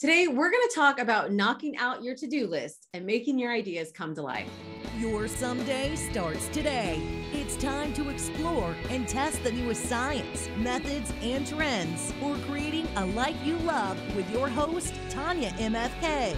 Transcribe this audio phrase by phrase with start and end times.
[0.00, 3.52] Today, we're going to talk about knocking out your to do list and making your
[3.52, 4.48] ideas come to life.
[4.96, 7.02] Your someday starts today.
[7.34, 13.04] It's time to explore and test the newest science, methods, and trends for creating a
[13.08, 16.34] life you love with your host, Tanya MFK.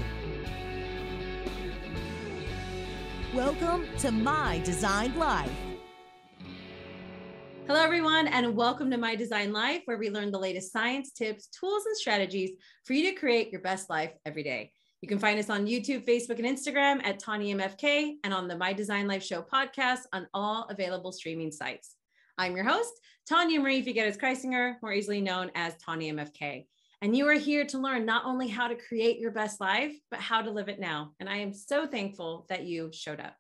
[3.33, 5.71] Welcome to My Designed Life.
[7.73, 11.46] Hello, everyone, and welcome to My Design Life, where we learn the latest science, tips,
[11.46, 12.50] tools, and strategies
[12.84, 14.71] for you to create your best life every day.
[15.00, 18.58] You can find us on YouTube, Facebook, and Instagram at Tanya MFK and on the
[18.58, 21.96] My Design Life Show podcast on all available streaming sites.
[22.36, 22.93] I'm your host,
[23.27, 26.66] Tanya Marie Figueres Kreisinger, more easily known as Tanya MFK.
[27.00, 30.21] And you are here to learn not only how to create your best life, but
[30.21, 31.13] how to live it now.
[31.21, 33.34] And I am so thankful that you showed up.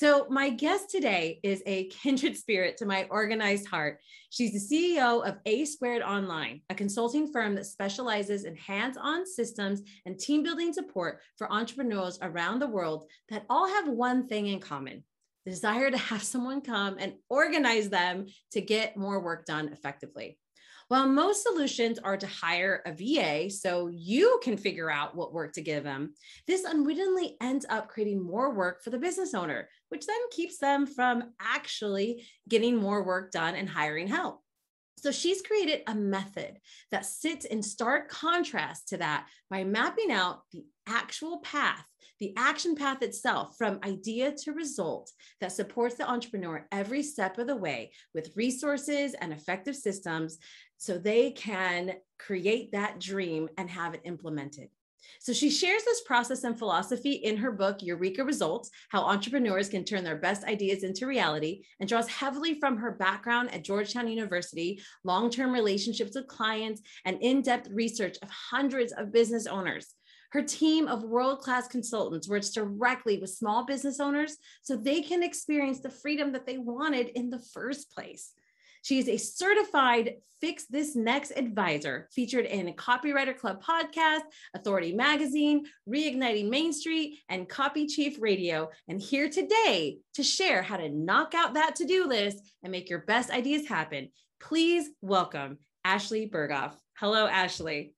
[0.00, 3.98] So, my guest today is a kindred spirit to my organized heart.
[4.30, 9.26] She's the CEO of A Squared Online, a consulting firm that specializes in hands on
[9.26, 14.46] systems and team building support for entrepreneurs around the world that all have one thing
[14.46, 15.02] in common
[15.44, 20.38] the desire to have someone come and organize them to get more work done effectively.
[20.88, 25.52] While most solutions are to hire a VA so you can figure out what work
[25.52, 26.14] to give them,
[26.46, 30.86] this unwittingly ends up creating more work for the business owner, which then keeps them
[30.86, 34.40] from actually getting more work done and hiring help.
[34.96, 36.58] So she's created a method
[36.90, 41.84] that sits in stark contrast to that by mapping out the actual path,
[42.18, 47.46] the action path itself from idea to result that supports the entrepreneur every step of
[47.46, 50.38] the way with resources and effective systems
[50.78, 54.68] so they can create that dream and have it implemented.
[55.20, 59.84] So she shares this process and philosophy in her book, Eureka Results How Entrepreneurs Can
[59.84, 64.80] Turn Their Best Ideas into Reality, and draws heavily from her background at Georgetown University,
[65.04, 69.94] long term relationships with clients, and in depth research of hundreds of business owners.
[70.30, 75.22] Her team of world class consultants works directly with small business owners so they can
[75.22, 78.32] experience the freedom that they wanted in the first place.
[78.82, 84.20] She is a certified Fix This Next advisor featured in Copywriter Club podcast,
[84.54, 88.70] Authority Magazine, Reigniting Main Street, and Copy Chief Radio.
[88.86, 92.88] And here today to share how to knock out that to do list and make
[92.88, 94.10] your best ideas happen.
[94.40, 96.74] Please welcome Ashley Berghoff.
[96.98, 97.94] Hello, Ashley.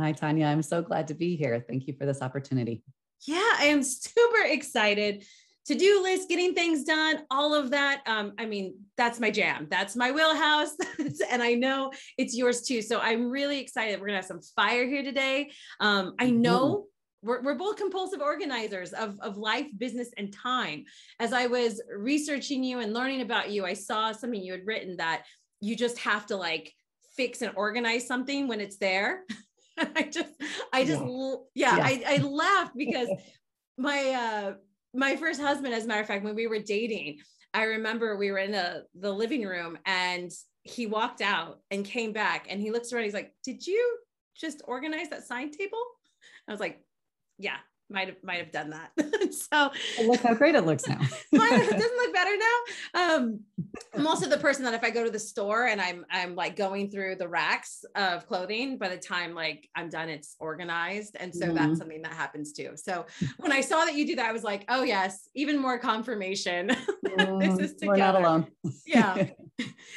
[0.00, 0.46] Hi, Tanya.
[0.46, 1.64] I'm so glad to be here.
[1.68, 2.82] Thank you for this opportunity.
[3.26, 5.24] Yeah, I am super excited
[5.66, 8.02] to do list, getting things done, all of that.
[8.06, 9.68] Um, I mean, that's my jam.
[9.70, 10.74] That's my wheelhouse.
[11.30, 12.82] and I know it's yours too.
[12.82, 14.00] So I'm really excited.
[14.00, 15.50] We're going to have some fire here today.
[15.80, 16.86] Um, I know.
[17.24, 20.82] We're, we're both compulsive organizers of, of life, business, and time.
[21.20, 24.96] As I was researching you and learning about you, I saw something you had written
[24.96, 25.22] that
[25.60, 26.74] you just have to like
[27.16, 29.22] fix and organize something when it's there.
[29.78, 30.34] I just,
[30.72, 31.02] I just,
[31.54, 32.08] yeah, yeah, yeah.
[32.08, 33.08] I, I laughed because
[33.78, 34.54] my, uh,
[34.94, 37.18] my first husband, as a matter of fact, when we were dating,
[37.54, 40.30] I remember we were in the, the living room and
[40.62, 43.04] he walked out and came back and he looks around.
[43.04, 43.98] He's like, Did you
[44.36, 45.82] just organize that sign table?
[46.48, 46.80] I was like,
[47.38, 47.56] Yeah,
[47.90, 48.92] might have might have done that.
[49.50, 49.70] so
[50.04, 50.98] look how great it looks now.
[51.32, 53.14] it doesn't look better now.
[53.14, 53.40] Um,
[53.94, 56.56] I'm also the person that if I go to the store and I'm I'm like
[56.56, 61.34] going through the racks of clothing, by the time like I'm done, it's organized, and
[61.34, 61.54] so mm-hmm.
[61.54, 62.72] that's something that happens too.
[62.76, 63.06] So
[63.38, 66.70] when I saw that you do that, I was like, oh yes, even more confirmation.
[67.06, 67.92] Mm, this is together.
[67.92, 68.46] We're not alone.
[68.86, 69.28] yeah.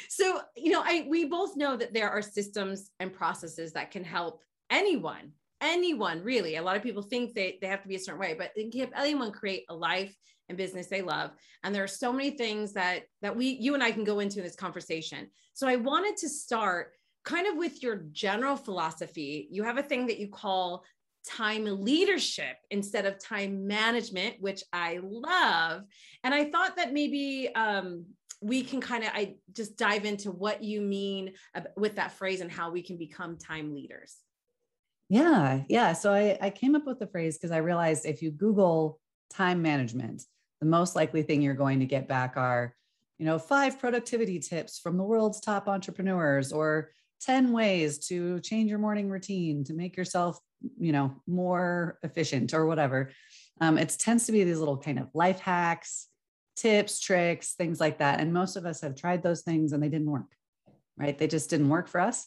[0.08, 4.04] So you know, I we both know that there are systems and processes that can
[4.04, 6.56] help anyone anyone really.
[6.56, 8.68] A lot of people think they, they have to be a certain way but they
[8.68, 10.14] can anyone create a life
[10.48, 11.30] and business they love.
[11.64, 14.38] And there are so many things that that we you and i can go into
[14.38, 15.28] in this conversation.
[15.54, 16.92] So i wanted to start
[17.24, 19.48] kind of with your general philosophy.
[19.50, 20.84] You have a thing that you call
[21.26, 25.82] time leadership instead of time management which i love.
[26.22, 28.06] And i thought that maybe um,
[28.42, 31.32] we can kind of i just dive into what you mean
[31.76, 34.16] with that phrase and how we can become time leaders
[35.08, 35.92] yeah, yeah.
[35.92, 38.98] So I, I came up with the phrase because I realized if you Google
[39.30, 40.22] time management,
[40.60, 42.74] the most likely thing you're going to get back are,
[43.18, 46.90] you know, five productivity tips from the world's top entrepreneurs or
[47.22, 50.38] 10 ways to change your morning routine to make yourself,
[50.78, 53.10] you know, more efficient or whatever.
[53.60, 56.08] Um, it tends to be these little kind of life hacks,
[56.56, 58.20] tips, tricks, things like that.
[58.20, 60.34] And most of us have tried those things and they didn't work,
[60.96, 61.16] right?
[61.16, 62.26] They just didn't work for us.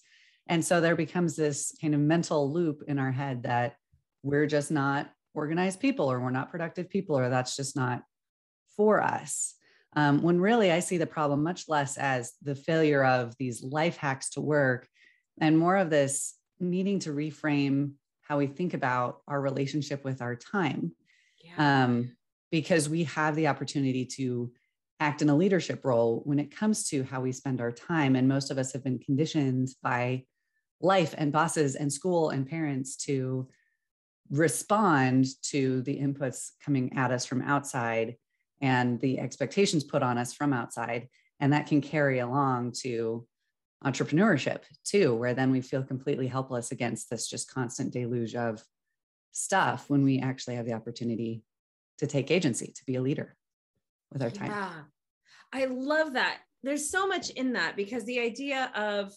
[0.50, 3.75] And so there becomes this kind of mental loop in our head that
[4.24, 8.04] we're just not organized people or we're not productive people or that's just not
[8.75, 9.54] for us.
[9.96, 13.98] Um, when really I see the problem much less as the failure of these life
[13.98, 14.88] hacks to work
[15.40, 17.92] and more of this needing to reframe
[18.22, 20.92] how we think about our relationship with our time.
[21.44, 21.84] Yeah.
[21.84, 22.16] Um,
[22.51, 24.51] because we have the opportunity to
[25.00, 28.16] act in a leadership role when it comes to how we spend our time.
[28.16, 30.25] And most of us have been conditioned by
[30.81, 33.47] life and bosses and school and parents to
[34.29, 38.15] respond to the inputs coming at us from outside
[38.61, 41.07] and the expectations put on us from outside.
[41.39, 43.25] And that can carry along to
[43.83, 48.61] entrepreneurship too, where then we feel completely helpless against this just constant deluge of
[49.31, 51.43] stuff when we actually have the opportunity
[51.97, 53.35] to take agency, to be a leader
[54.11, 54.51] with our time.
[54.51, 54.71] Yeah.
[55.53, 56.39] I love that.
[56.61, 59.13] There's so much in that because the idea of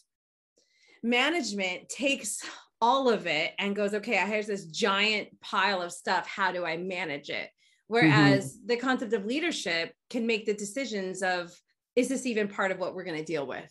[1.03, 2.41] management takes
[2.81, 6.27] all of it and goes, okay, here's this giant pile of stuff.
[6.27, 7.49] How do I manage it?
[7.87, 8.67] Whereas mm-hmm.
[8.67, 11.53] the concept of leadership can make the decisions of,
[11.95, 13.71] is this even part of what we're going to deal with?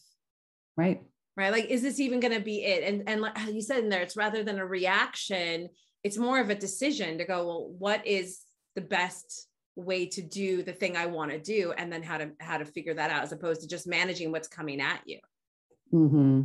[0.78, 1.02] Right.
[1.36, 1.52] Right.
[1.52, 2.84] Like, is this even going to be it?
[2.84, 5.70] And, and like you said in there, it's rather than a reaction,
[6.04, 8.42] it's more of a decision to go, well, what is
[8.76, 11.74] the best way to do the thing I want to do?
[11.78, 14.48] And then how to, how to figure that out as opposed to just managing what's
[14.48, 15.20] coming at you.
[15.94, 16.42] Mm-hmm.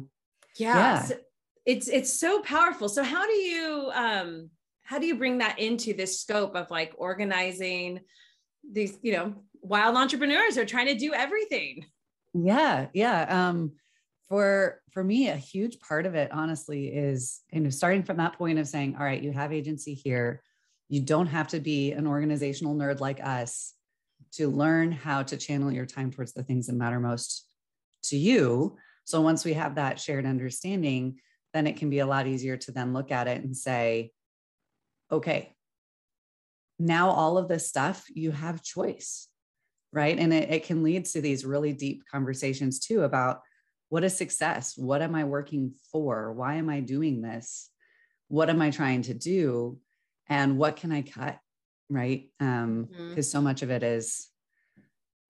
[0.58, 0.76] Yeah.
[0.76, 1.03] yeah.
[1.05, 1.14] So
[1.64, 2.88] it's, it's so powerful.
[2.88, 4.50] So how do you, um,
[4.82, 8.00] how do you bring that into this scope of like organizing
[8.70, 11.85] these, you know, wild entrepreneurs are trying to do everything?
[12.35, 12.87] Yeah.
[12.93, 13.49] Yeah.
[13.49, 13.73] Um,
[14.29, 18.37] for for me a huge part of it honestly is you know starting from that
[18.37, 20.43] point of saying all right you have agency here
[20.88, 23.75] you don't have to be an organizational nerd like us
[24.32, 27.47] to learn how to channel your time towards the things that matter most
[28.03, 28.76] to you
[29.06, 31.19] so once we have that shared understanding
[31.55, 34.11] then it can be a lot easier to then look at it and say
[35.11, 35.55] okay
[36.79, 39.29] now all of this stuff you have choice
[39.93, 43.41] right and it, it can lead to these really deep conversations too about
[43.88, 44.76] what is success?
[44.76, 46.32] What am I working for?
[46.32, 47.70] Why am I doing this?
[48.29, 49.79] What am I trying to do?
[50.29, 51.38] And what can I cut?
[51.88, 52.29] Right.
[52.41, 53.20] Um, because mm-hmm.
[53.20, 54.29] so much of it is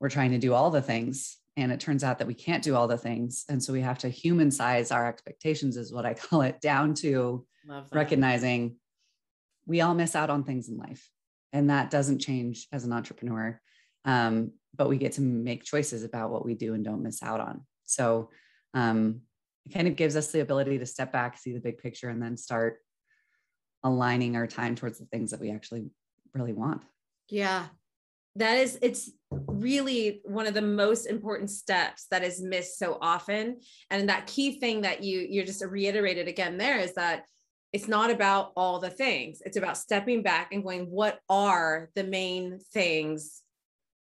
[0.00, 1.36] we're trying to do all the things.
[1.56, 3.44] And it turns out that we can't do all the things.
[3.48, 6.94] And so we have to human size our expectations, is what I call it, down
[6.96, 7.46] to
[7.92, 8.76] recognizing
[9.66, 11.10] we all miss out on things in life.
[11.52, 13.60] And that doesn't change as an entrepreneur.
[14.04, 17.40] Um, but we get to make choices about what we do and don't miss out
[17.40, 17.62] on.
[17.84, 18.30] So
[18.74, 19.22] um,
[19.64, 22.22] it kind of gives us the ability to step back, see the big picture, and
[22.22, 22.78] then start
[23.82, 25.86] aligning our time towards the things that we actually
[26.34, 26.82] really want.
[27.28, 27.66] Yeah.
[28.36, 33.58] That is, it's really one of the most important steps that is missed so often.
[33.90, 37.24] And that key thing that you you're just reiterated again there is that
[37.72, 39.42] it's not about all the things.
[39.44, 43.42] It's about stepping back and going, what are the main things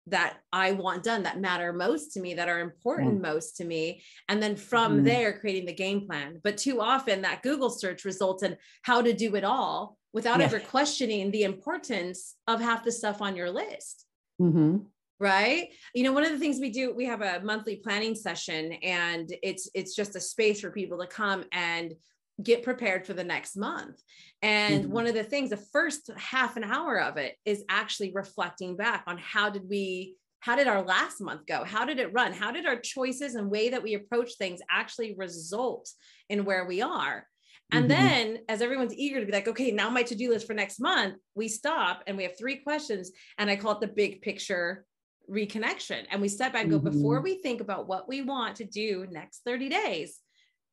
[0.08, 3.22] that I want done that matter most to me, that are important mm.
[3.22, 4.02] most to me.
[4.28, 5.04] And then from mm.
[5.06, 6.40] there, creating the game plan.
[6.44, 10.46] But too often, that Google search results in how to do it all without yeah.
[10.46, 14.06] ever questioning the importance of half the stuff on your list.
[14.40, 14.78] Mm-hmm.
[15.20, 15.70] Right.
[15.94, 19.30] You know, one of the things we do, we have a monthly planning session and
[19.44, 21.94] it's it's just a space for people to come and
[22.42, 24.02] get prepared for the next month.
[24.42, 24.94] And mm-hmm.
[24.94, 29.04] one of the things, the first half an hour of it is actually reflecting back
[29.08, 31.66] on how did we, how did our last month go?
[31.66, 32.32] How did it run?
[32.32, 35.90] How did our choices and way that we approach things actually result
[36.30, 37.26] in where we are?
[37.72, 38.02] And mm-hmm.
[38.02, 40.80] then, as everyone's eager to be like, okay, now my to do list for next
[40.80, 43.12] month, we stop and we have three questions.
[43.38, 44.86] And I call it the big picture
[45.30, 46.06] reconnection.
[46.10, 46.98] And we step back and go, mm-hmm.
[46.98, 50.20] before we think about what we want to do next 30 days,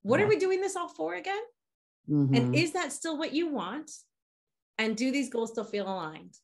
[0.03, 0.27] what yeah.
[0.27, 1.43] are we doing this all for again?
[2.09, 2.35] Mm-hmm.
[2.35, 3.91] And is that still what you want?
[4.79, 6.35] And do these goals still feel aligned?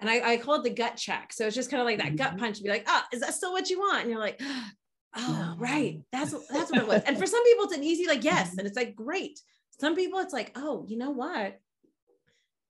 [0.00, 1.32] And I, I call it the gut check.
[1.32, 2.16] So it's just kind of like that mm-hmm.
[2.16, 4.02] gut punch, be like, oh, is that still what you want?
[4.02, 4.40] And you're like,
[5.16, 6.00] oh, right.
[6.12, 7.02] That's that's what it was.
[7.06, 8.50] and for some people, it's an easy, like, yes.
[8.50, 8.58] Mm-hmm.
[8.58, 9.38] And it's like, great.
[9.80, 11.58] Some people, it's like, oh, you know what?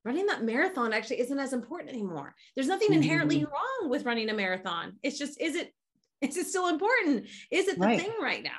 [0.04, 2.34] Running that marathon actually isn't as important anymore.
[2.54, 3.52] There's nothing inherently mm-hmm.
[3.52, 4.94] wrong with running a marathon.
[5.02, 5.72] It's just, is it,
[6.20, 7.26] is it still important?
[7.50, 8.00] Is it the right.
[8.00, 8.50] thing right now?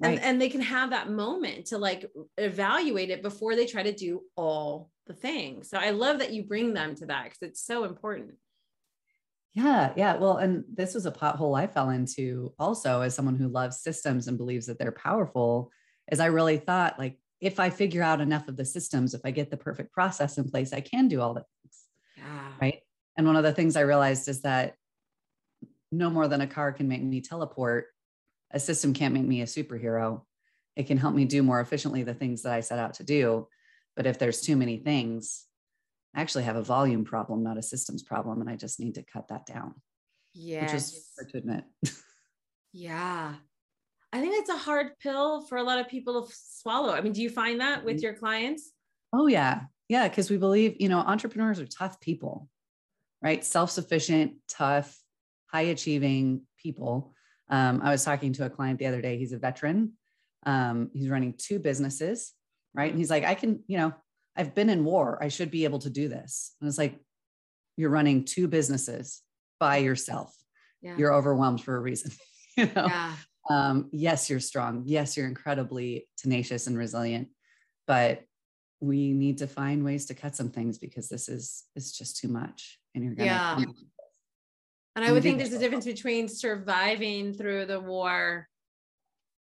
[0.00, 0.16] Right.
[0.16, 3.92] And, and they can have that moment to like evaluate it before they try to
[3.92, 5.70] do all the things.
[5.70, 8.32] So I love that you bring them to that because it's so important.
[9.54, 10.16] Yeah, yeah.
[10.16, 14.26] Well, and this was a pothole I fell into also as someone who loves systems
[14.26, 15.70] and believes that they're powerful.
[16.10, 19.30] Is I really thought like if I figure out enough of the systems, if I
[19.30, 21.82] get the perfect process in place, I can do all the things.
[22.16, 22.52] Yeah.
[22.60, 22.80] Right.
[23.16, 24.74] And one of the things I realized is that
[25.92, 27.86] no more than a car can make me teleport
[28.54, 30.22] a system can't make me a superhero.
[30.76, 33.48] It can help me do more efficiently the things that I set out to do.
[33.96, 35.46] But if there's too many things,
[36.14, 38.40] I actually have a volume problem, not a systems problem.
[38.40, 39.74] And I just need to cut that down.
[40.32, 40.62] Yeah.
[40.62, 41.64] Which is hard to admit.
[42.72, 43.34] yeah.
[44.14, 46.94] I think it's a hard pill for a lot of people to swallow.
[46.94, 48.04] I mean, do you find that with mm-hmm.
[48.04, 48.70] your clients?
[49.12, 49.62] Oh, yeah.
[49.88, 50.08] Yeah.
[50.08, 52.48] Cause we believe, you know, entrepreneurs are tough people,
[53.20, 53.44] right?
[53.44, 54.96] Self sufficient, tough,
[55.46, 57.12] high achieving people.
[57.50, 59.18] Um, I was talking to a client the other day.
[59.18, 59.94] He's a veteran.
[60.46, 62.34] Um, he's running two businesses,
[62.72, 62.90] right?
[62.90, 63.94] And he's like, I can, you know,
[64.36, 65.18] I've been in war.
[65.20, 66.54] I should be able to do this.
[66.60, 67.00] And it's like,
[67.76, 69.22] you're running two businesses
[69.58, 70.32] by yourself.
[70.82, 70.96] Yeah.
[70.96, 72.12] You're overwhelmed for a reason.
[72.56, 72.86] you know?
[72.86, 73.14] Yeah.
[73.50, 74.82] Um, yes, you're strong.
[74.86, 77.28] Yes, you're incredibly tenacious and resilient,
[77.86, 78.22] but
[78.80, 82.28] we need to find ways to cut some things because this is it's just too
[82.28, 82.78] much.
[82.94, 83.64] And you're gonna yeah.
[84.96, 88.48] And I would think there's a difference between surviving through the war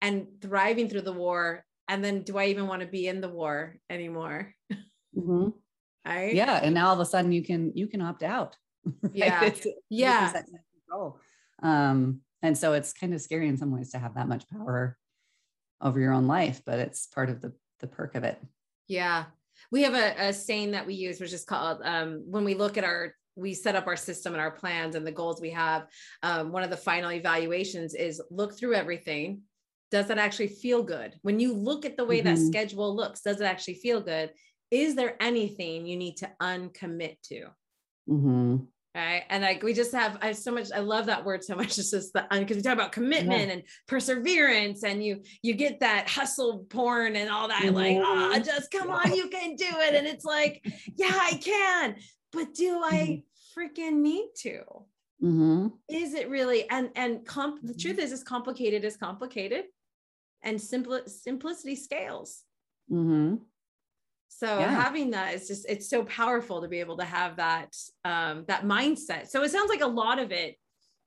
[0.01, 1.65] and thriving through the war.
[1.87, 4.53] And then do I even want to be in the war anymore?
[5.15, 5.49] Mm-hmm.
[6.03, 6.33] Right.
[6.33, 6.59] Yeah.
[6.63, 8.55] And now all of a sudden you can, you can opt out.
[9.03, 9.11] Right?
[9.13, 9.45] Yeah.
[9.45, 10.33] It's, yeah.
[11.61, 14.97] Um, and so it's kind of scary in some ways to have that much power
[15.81, 18.41] over your own life, but it's part of the, the perk of it.
[18.87, 19.25] Yeah.
[19.71, 22.77] We have a, a saying that we use, which is called um, when we look
[22.77, 25.87] at our we set up our system and our plans and the goals we have
[26.21, 29.41] um, one of the final evaluations is look through everything
[29.89, 32.35] does that actually feel good when you look at the way mm-hmm.
[32.35, 34.31] that schedule looks does it actually feel good
[34.69, 37.45] is there anything you need to uncommit to
[38.09, 38.57] mm-hmm.
[38.93, 41.65] Right and like we just have i so much i love that word so much
[41.77, 43.53] it's just the because we talk about commitment yeah.
[43.53, 47.75] and perseverance and you you get that hustle porn and all that mm-hmm.
[47.75, 50.61] like oh just come on you can do it and it's like
[50.97, 51.95] yeah i can
[52.31, 53.23] but do I
[53.55, 53.59] mm-hmm.
[53.59, 54.61] freaking need to?
[55.23, 55.67] Mm-hmm.
[55.89, 56.69] Is it really?
[56.69, 59.65] And and comp- the truth is, as complicated as complicated,
[60.43, 62.43] and simple simplicity scales.
[62.91, 63.35] Mm-hmm.
[64.33, 64.73] So yeah.
[64.73, 68.63] having that is just it's so powerful to be able to have that um, that
[68.63, 69.27] mindset.
[69.27, 70.55] So it sounds like a lot of it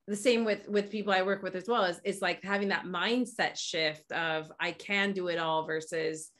[0.06, 2.84] the same with with people I work with as well is, is like having that
[2.84, 6.30] mindset shift of I can do it all versus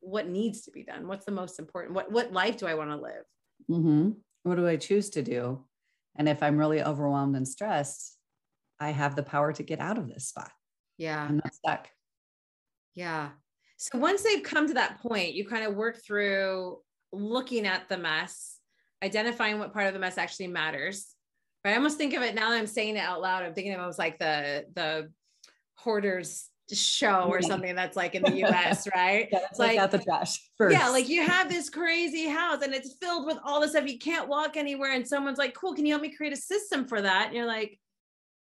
[0.00, 1.06] what needs to be done.
[1.06, 1.94] What's the most important?
[1.94, 3.24] What what life do I want to live?
[3.70, 4.10] Mm-hmm.
[4.42, 5.64] What do I choose to do?
[6.16, 8.18] And if I'm really overwhelmed and stressed,
[8.80, 10.50] I have the power to get out of this spot.
[10.98, 11.22] Yeah.
[11.22, 11.88] I'm not stuck.
[12.94, 13.30] Yeah.
[13.82, 16.78] So once they've come to that point, you kind of work through
[17.12, 18.60] looking at the mess,
[19.02, 21.08] identifying what part of the mess actually matters.
[21.64, 23.42] But I almost think of it now that I'm saying it out loud.
[23.42, 25.10] I'm thinking of it was like the the
[25.74, 29.28] hoarders show or something that's like in the US, right?
[29.32, 30.76] yeah, it's like, out the trash first.
[30.76, 33.90] Yeah, like you have this crazy house and it's filled with all this stuff.
[33.90, 34.92] You can't walk anywhere.
[34.92, 37.26] And someone's like, cool, can you help me create a system for that?
[37.26, 37.80] And you're like,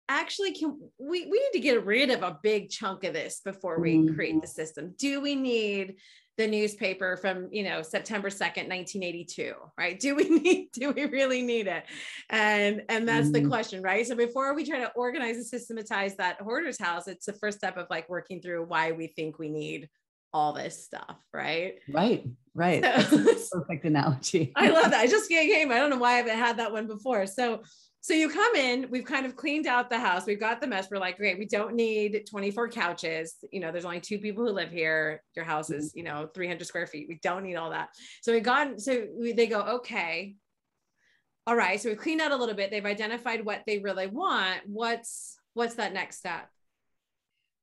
[0.09, 3.79] actually, can we we need to get rid of a big chunk of this before
[3.79, 4.15] we mm-hmm.
[4.15, 4.95] create the system?
[4.97, 5.95] Do we need
[6.37, 9.99] the newspaper from you know september 2nd 1982 right?
[9.99, 11.83] Do we need do we really need it?
[12.29, 13.43] And and that's mm-hmm.
[13.43, 14.05] the question right?
[14.07, 17.77] So before we try to organize and systematize that hoarder's house it's the first step
[17.77, 19.89] of like working through why we think we need
[20.33, 21.75] all this stuff right?
[21.91, 22.25] Right
[22.55, 22.83] right.
[22.83, 24.53] So, perfect analogy.
[24.55, 25.01] I love that.
[25.01, 27.27] I just came i don't know why i haven't had that one before.
[27.27, 27.63] So
[28.01, 30.25] so you come in, we've kind of cleaned out the house.
[30.25, 30.87] We've got the mess.
[30.89, 33.35] We're like, great, we don't need 24 couches.
[33.51, 35.21] You know, there's only two people who live here.
[35.35, 37.07] Your house is, you know, 300 square feet.
[37.09, 37.89] We don't need all that.
[38.21, 40.35] So we got, so we, they go, okay.
[41.45, 41.81] All right.
[41.81, 42.71] So we've cleaned out a little bit.
[42.71, 44.61] They've identified what they really want.
[44.65, 46.47] What's, what's that next step?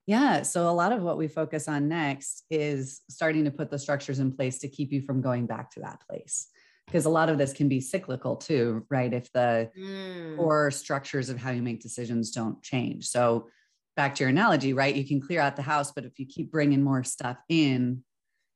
[0.06, 0.42] Yeah.
[0.42, 4.18] So a lot of what we focus on next is starting to put the structures
[4.18, 6.48] in place to keep you from going back to that place
[6.86, 9.12] because a lot of this can be cyclical too, right?
[9.12, 10.36] If the mm.
[10.36, 13.08] core structures of how you make decisions don't change.
[13.08, 13.48] So,
[13.96, 14.94] back to your analogy, right?
[14.94, 18.04] You can clear out the house, but if you keep bringing more stuff in,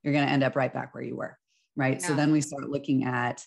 [0.02, 1.36] you're going to end up right back where you were,
[1.76, 2.00] right?
[2.00, 2.06] Yeah.
[2.06, 3.44] So, then we start looking at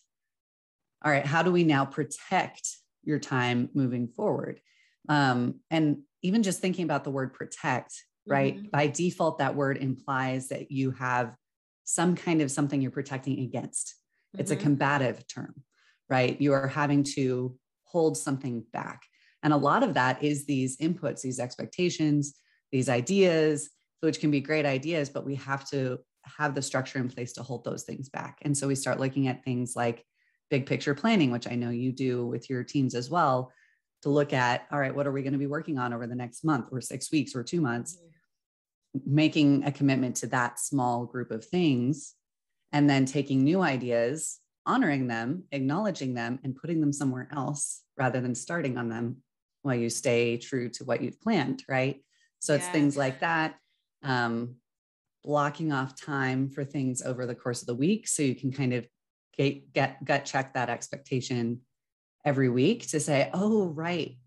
[1.04, 4.62] all right, how do we now protect your time moving forward?
[5.10, 7.94] Um, and even just thinking about the word protect,
[8.25, 8.56] right?
[8.56, 8.68] Mm-hmm.
[8.72, 11.36] By default, that word implies that you have
[11.84, 13.96] some kind of something you're protecting against
[14.38, 14.60] it's mm-hmm.
[14.60, 15.54] a combative term,
[16.10, 16.40] right?
[16.40, 19.04] You are having to hold something back.
[19.44, 22.36] And a lot of that is these inputs, these expectations,
[22.72, 27.10] these ideas, which can be great ideas, but we have to have the structure in
[27.10, 28.40] place to hold those things back.
[28.44, 30.06] And so we start looking at things like
[30.50, 33.52] big picture planning, which I know you do with your teams as well,
[34.02, 36.16] to look at all right, what are we going to be working on over the
[36.16, 37.96] next month or six weeks or two months?
[37.96, 39.16] Mm-hmm.
[39.16, 42.16] Making a commitment to that small group of things
[42.74, 48.20] and then taking new ideas, honoring them, acknowledging them, and putting them somewhere else rather
[48.20, 49.18] than starting on them
[49.62, 52.03] while you stay true to what you've planned, right?
[52.39, 53.56] So it's things like that.
[54.01, 54.56] Um,
[55.24, 58.74] blocking off time for things over the course of the week so you can kind
[58.74, 58.86] of
[59.38, 61.62] get, get gut check that expectation
[62.25, 64.18] every week to say, oh, right.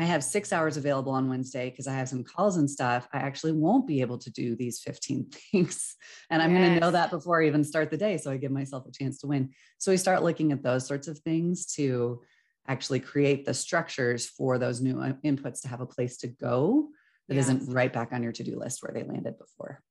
[0.00, 3.06] I have six hours available on Wednesday because I have some calls and stuff.
[3.12, 5.96] I actually won't be able to do these 15 things.
[6.30, 6.60] And I'm yes.
[6.60, 8.16] going to know that before I even start the day.
[8.16, 9.50] So I give myself a chance to win.
[9.78, 12.22] So we start looking at those sorts of things to
[12.66, 16.88] actually create the structures for those new uh, inputs to have a place to go
[17.28, 17.48] that yes.
[17.48, 19.82] not right back on your to do list where they landed before.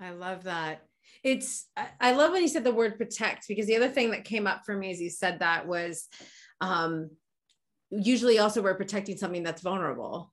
[0.00, 0.82] I love that.
[1.22, 1.66] It's,
[2.00, 4.62] I love when you said the word protect because the other thing that came up
[4.66, 6.08] for me as you said that was,
[6.60, 7.10] um,
[7.90, 10.32] usually also we're protecting something that's vulnerable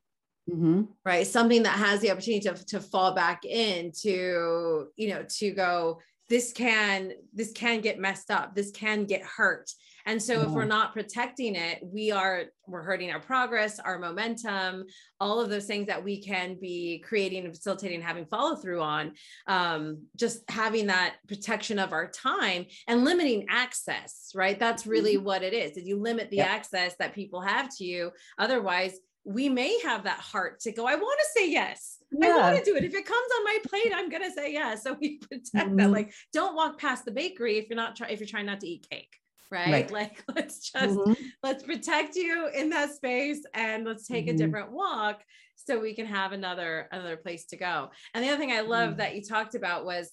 [0.50, 0.84] mm-hmm.
[1.06, 5.52] right something that has the opportunity to, to fall back in to you know to
[5.52, 6.00] go
[6.32, 9.70] this can this can get messed up this can get hurt
[10.06, 10.44] and so yeah.
[10.44, 14.86] if we're not protecting it we are we're hurting our progress our momentum
[15.20, 18.82] all of those things that we can be creating and facilitating and having follow through
[18.82, 19.12] on
[19.48, 25.26] um, just having that protection of our time and limiting access right that's really mm-hmm.
[25.26, 29.50] what it is Did you limit the access that people have to you otherwise we
[29.50, 31.98] may have that heart to go, I want to say yes.
[32.12, 32.36] Yeah.
[32.36, 32.84] I want to do it.
[32.84, 34.84] If it comes on my plate, I'm going to say yes.
[34.84, 35.78] So we protect mm-hmm.
[35.78, 35.92] that.
[35.92, 38.68] Like, don't walk past the bakery if you're not trying, if you're trying not to
[38.68, 39.16] eat cake.
[39.50, 39.72] Right?
[39.72, 39.92] right.
[39.92, 41.14] Like, let's just, mm-hmm.
[41.44, 44.36] let's protect you in that space and let's take mm-hmm.
[44.36, 45.22] a different walk
[45.56, 47.92] so we can have another, another place to go.
[48.14, 48.98] And the other thing I love mm.
[48.98, 50.12] that you talked about was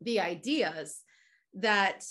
[0.00, 1.00] the ideas
[1.54, 2.04] that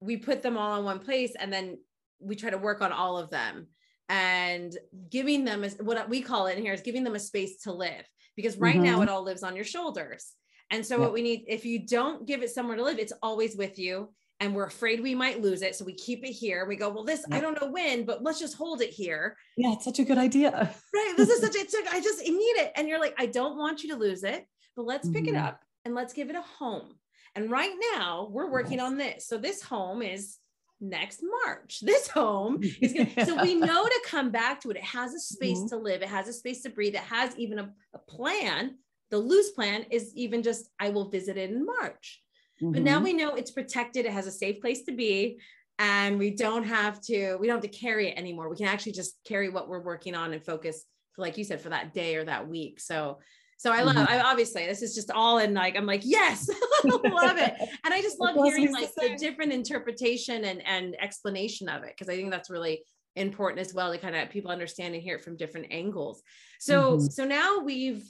[0.00, 1.78] we put them all in one place and then
[2.20, 3.68] we try to work on all of them
[4.08, 4.76] and
[5.10, 7.72] giving them a, what we call it in here is giving them a space to
[7.72, 8.04] live
[8.36, 8.84] because right mm-hmm.
[8.84, 10.32] now it all lives on your shoulders.
[10.70, 13.56] And so, what we need, if you don't give it somewhere to live, it's always
[13.56, 14.08] with you.
[14.40, 15.76] And we're afraid we might lose it.
[15.76, 16.66] So we keep it here.
[16.66, 19.36] We go, well, this, I don't know when, but let's just hold it here.
[19.56, 20.74] Yeah, it's such a good idea.
[20.92, 21.14] Right.
[21.16, 22.72] This is such a, I just need it.
[22.74, 25.36] And you're like, I don't want you to lose it, but let's pick mm-hmm.
[25.36, 26.94] it up and let's give it a home.
[27.36, 28.86] And right now we're working yes.
[28.86, 29.26] on this.
[29.28, 30.38] So this home is
[30.82, 31.80] next March.
[31.80, 34.76] This home is going so we know to come back to it.
[34.76, 35.68] It has a space mm-hmm.
[35.68, 38.76] to live, it has a space to breathe, it has even a, a, plan.
[39.10, 42.22] The loose plan is even just, I will visit it in March.
[42.60, 42.72] Mm-hmm.
[42.72, 43.04] But now mm-hmm.
[43.04, 45.38] we know it's protected, it has a safe place to be.
[45.78, 48.48] And we don't have to, we don't have to carry it anymore.
[48.48, 50.84] We can actually just carry what we're working on and focus,
[51.16, 52.78] like you said, for that day or that week.
[52.78, 53.18] So
[53.62, 54.12] so I love, mm-hmm.
[54.12, 56.48] I obviously this is just all in like, I'm like, yes,
[56.84, 57.54] love it.
[57.84, 61.96] And I just love hearing like the different interpretation and, and explanation of it.
[61.96, 62.82] Cause I think that's really
[63.14, 66.24] important as well to kind of people understand and hear it from different angles.
[66.58, 67.06] So, mm-hmm.
[67.06, 68.04] so now we've,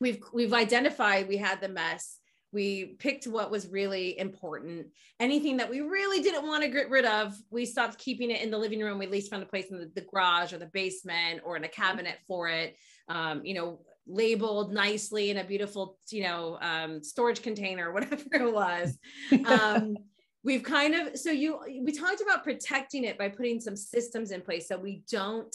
[0.00, 2.18] we've, we've identified, we had the mess.
[2.52, 4.86] We picked what was really important.
[5.18, 8.52] Anything that we really didn't want to get rid of, we stopped keeping it in
[8.52, 9.00] the living room.
[9.00, 11.64] We at least found a place in the, the garage or the basement or in
[11.64, 12.76] a cabinet for it.
[13.08, 18.52] Um, you know, labeled nicely in a beautiful, you know, um, storage container, whatever it
[18.52, 18.98] was.
[19.46, 19.96] Um,
[20.44, 24.40] we've kind of, so you, we talked about protecting it by putting some systems in
[24.40, 25.54] place so we don't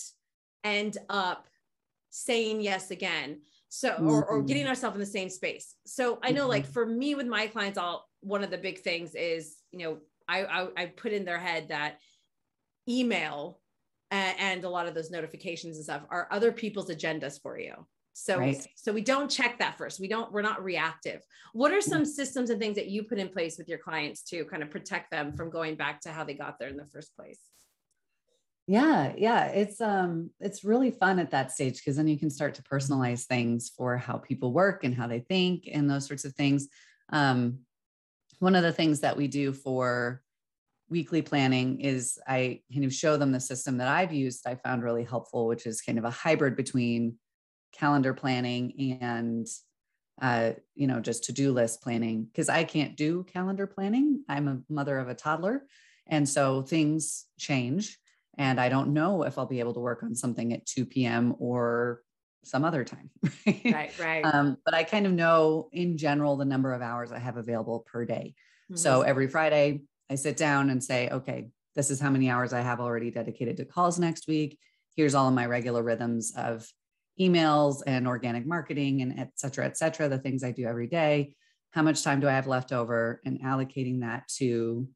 [0.63, 1.47] end up
[2.09, 3.41] saying yes again.
[3.69, 4.69] So, or, or getting mm-hmm.
[4.69, 5.75] ourselves in the same space.
[5.85, 6.71] So I know like mm-hmm.
[6.71, 10.45] for me with my clients, all one of the big things is, you know, I,
[10.45, 11.99] I, I put in their head that
[12.87, 13.59] email
[14.09, 17.85] and a lot of those notifications and stuff are other people's agendas for you
[18.19, 18.67] so, right.
[18.75, 19.99] so we don't check that first.
[19.99, 21.21] We don't, we're not reactive.
[21.53, 24.43] What are some systems and things that you put in place with your clients to
[24.45, 27.15] kind of protect them from going back to how they got there in the first
[27.15, 27.39] place?
[28.65, 32.55] Yeah, yeah, it's um it's really fun at that stage because then you can start
[32.55, 36.33] to personalize things for how people work and how they think and those sorts of
[36.33, 36.67] things.
[37.13, 37.59] Um
[38.39, 40.21] one of the things that we do for
[40.89, 44.83] weekly planning is I kind of show them the system that I've used I found
[44.83, 47.19] really helpful which is kind of a hybrid between
[47.73, 49.47] calendar planning and
[50.21, 54.23] uh, you know just to-do list planning because i can't do calendar planning.
[54.27, 55.63] I'm a mother of a toddler
[56.07, 57.99] and so things change
[58.37, 61.35] and i don't know if i'll be able to work on something at 2 p.m
[61.37, 62.01] or
[62.43, 63.09] some other time
[63.45, 63.93] right?
[63.99, 67.37] Right um, but i kind of know in general the number of hours i have
[67.37, 68.33] available per day.
[68.71, 68.77] Mm-hmm.
[68.77, 72.61] so every friday i sit down and say okay this is how many hours i
[72.61, 74.57] have already dedicated to calls next week.
[74.95, 76.67] Here's all of my regular rhythms of
[77.19, 81.35] emails and organic marketing and et cetera, et cetera, the things I do every day.
[81.71, 84.87] How much time do I have left over and allocating that to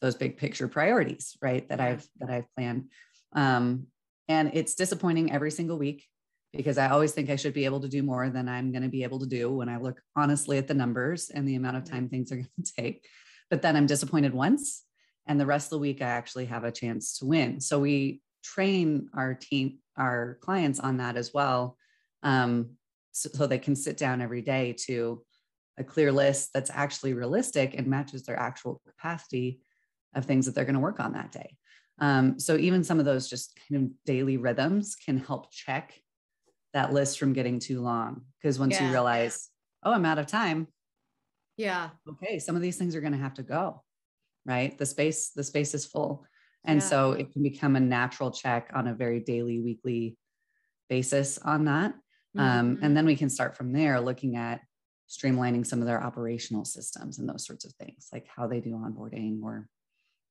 [0.00, 1.66] those big picture priorities, right?
[1.68, 2.90] That I've that I've planned.
[3.34, 3.86] Um,
[4.28, 6.06] and it's disappointing every single week
[6.52, 8.88] because I always think I should be able to do more than I'm going to
[8.88, 11.84] be able to do when I look honestly at the numbers and the amount of
[11.84, 13.06] time things are going to take.
[13.50, 14.82] But then I'm disappointed once,
[15.26, 17.60] and the rest of the week I actually have a chance to win.
[17.60, 21.76] So we train our team our clients on that as well
[22.22, 22.70] um,
[23.12, 25.22] so, so they can sit down every day to
[25.78, 29.60] a clear list that's actually realistic and matches their actual capacity
[30.14, 31.56] of things that they're going to work on that day
[31.98, 35.98] Um, so even some of those just kind of daily rhythms can help check
[36.72, 38.22] that list from getting too long.
[38.40, 38.86] Because once Yeah.
[38.86, 39.50] you realize,
[39.84, 40.68] oh, I'm out of time,
[41.56, 41.90] Yeah.
[42.08, 43.82] okay, some of these things are going to have to go,
[44.46, 44.76] right?
[44.76, 46.24] The space, the space is full.
[46.64, 46.88] And Yeah.
[46.88, 50.16] so it can become a natural check on a very daily, weekly
[50.88, 51.94] basis on that.
[52.38, 52.82] Um, Mhm.
[52.82, 54.62] and then we can start from there looking at
[55.08, 58.70] streamlining some of their operational systems and those sorts of things, like how they do
[58.72, 59.68] onboarding or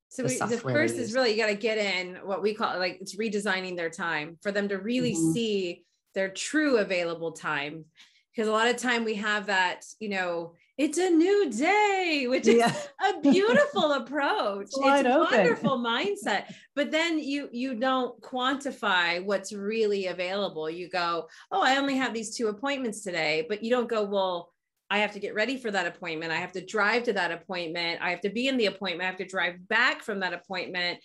[0.10, 2.78] So the we, the first is really you got to get in what we call
[2.80, 5.34] like it's redesigning their time for them to really Mhm.
[5.34, 7.86] see their true available time.
[8.32, 12.48] Because a lot of time we have that, you know, it's a new day, which
[12.48, 12.74] is Yeah.
[13.10, 14.68] a beautiful approach.
[14.72, 15.38] It's wide a open.
[15.38, 16.46] wonderful mindset.
[16.76, 20.70] But then you you don't quantify what's really available.
[20.70, 24.52] You go, oh, I only have these two appointments today, but you don't go, well,
[24.90, 26.32] I have to get ready for that appointment.
[26.32, 28.02] I have to drive to that appointment.
[28.02, 29.04] I have to be in the appointment.
[29.04, 31.00] I have to drive back from that appointment.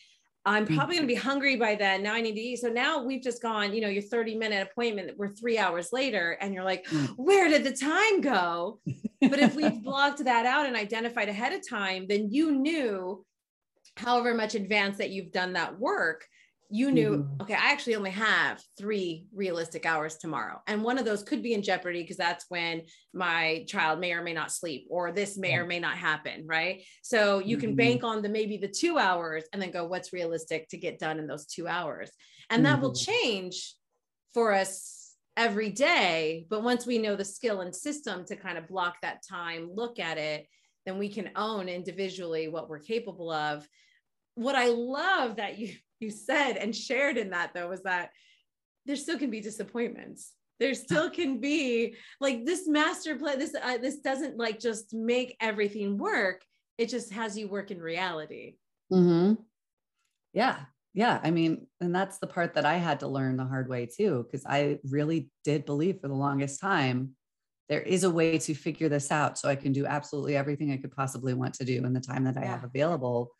[0.44, 2.04] I'm probably going to be hungry by then.
[2.04, 2.60] Now I need to eat.
[2.60, 6.38] So now we've just gone, you know, your 30 minute appointment, we're three hours later,
[6.40, 7.14] and you're like, Mm.
[7.16, 8.78] where did the time go?
[9.30, 13.24] But if we've blocked that out and identified ahead of time, then you knew
[13.96, 16.26] however much advance that you've done that work,
[16.68, 17.42] you knew, Mhm.
[17.42, 20.60] okay, I actually only have three realistic hours tomorrow.
[20.66, 22.82] And one of those could be in jeopardy because that's when
[23.14, 26.44] my child may or may not sleep, or this may or may not happen.
[26.46, 26.84] Right.
[27.02, 27.76] So you can Mhm.
[27.76, 31.20] bank on the maybe the two hours and then go, what's realistic to get done
[31.20, 32.10] in those two hours?
[32.50, 33.06] And that will Mhm.
[33.06, 33.74] change
[34.34, 34.95] for us
[35.36, 36.46] every day.
[36.48, 39.98] But once we know the skill and system to kind of block that time, look
[39.98, 40.46] at it,
[40.84, 43.68] then we can own individually what we're capable of.
[44.34, 48.10] What I love that you you said and shared in that though was that
[48.84, 50.32] there still can be disappointments.
[50.60, 53.38] There still can be like this master plan.
[53.38, 56.44] This uh, this doesn't like just make everything work.
[56.78, 58.56] It just has you work in reality.
[58.92, 59.40] Mm-hmm.
[60.32, 60.60] Yeah.
[60.96, 61.20] Yeah.
[61.22, 64.24] I mean, and that's the part that I had to learn the hard way too,
[64.24, 67.10] because I really did believe for the longest time
[67.68, 70.78] there is a way to figure this out so I can do absolutely everything I
[70.78, 73.32] could possibly want to do in the time that I have available.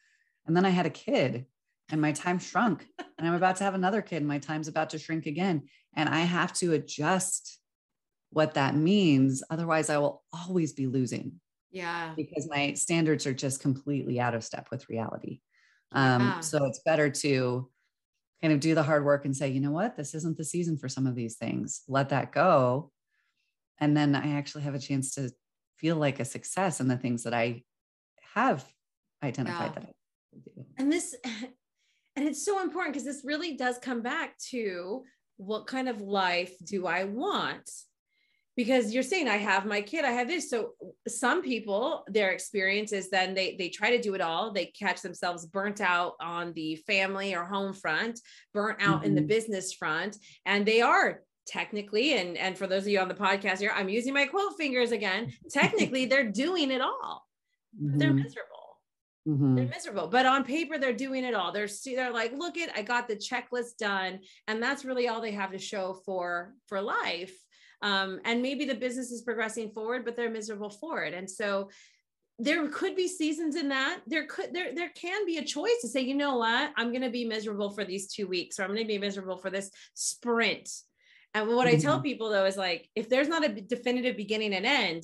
[0.47, 1.47] And then I had a kid
[1.90, 4.90] and my time shrunk, and I'm about to have another kid, and my time's about
[4.90, 5.62] to shrink again.
[5.95, 7.61] And I have to adjust
[8.31, 9.42] what that means.
[9.49, 11.40] Otherwise, I will always be losing
[11.71, 12.12] Yeah.
[12.16, 15.40] because my standards are just completely out of step with reality.
[15.92, 16.40] Um, Yeah.
[16.40, 17.70] So it's better to
[18.42, 20.77] kind of do the hard work and say, you know what, this isn't the season
[20.77, 21.83] for some of these things.
[21.88, 22.92] Let that go.
[23.79, 25.31] And then I actually have a chance to
[25.77, 27.62] feel like a success in the things that I
[28.35, 28.64] have
[29.22, 29.81] identified Yeah.
[29.81, 30.66] that I do.
[30.79, 31.14] and this
[32.16, 35.03] and it's so important because this really does come back to
[35.38, 37.70] what kind of life do i want
[38.57, 40.49] because you're saying i have my kid i have this.
[40.51, 40.73] So
[41.07, 44.53] some people their experience is then they they try to do it all.
[44.53, 48.19] They catch themselves burnt out on the family or home front
[48.55, 49.29] burnt out in the Mhm.
[49.29, 50.16] business front
[50.47, 53.88] and they are technically and and for those of you on the podcast here i'm
[53.88, 57.25] using my quote fingers again technically they're doing it all.
[57.79, 58.23] They're Mhm.
[58.25, 58.53] miserable.
[59.29, 59.57] Mhm.
[59.57, 60.07] they're miserable.
[60.09, 61.53] But on paper they're doing it all.
[61.53, 65.33] They're they're like look it i got the checklist done and that's really all they
[65.33, 67.37] have to show for for life
[67.87, 71.68] um, and maybe the business is progressing forward but they're miserable for it and so
[72.38, 75.88] there could be seasons in that there could there there can be a choice to
[75.88, 78.75] say you know what i'm going to be miserable for these two weeks or i'm
[78.75, 80.68] going to be miserable for this sprint
[81.35, 82.03] and what i tell Mhm.
[82.03, 85.03] people though is like if there's not a definitive beginning and end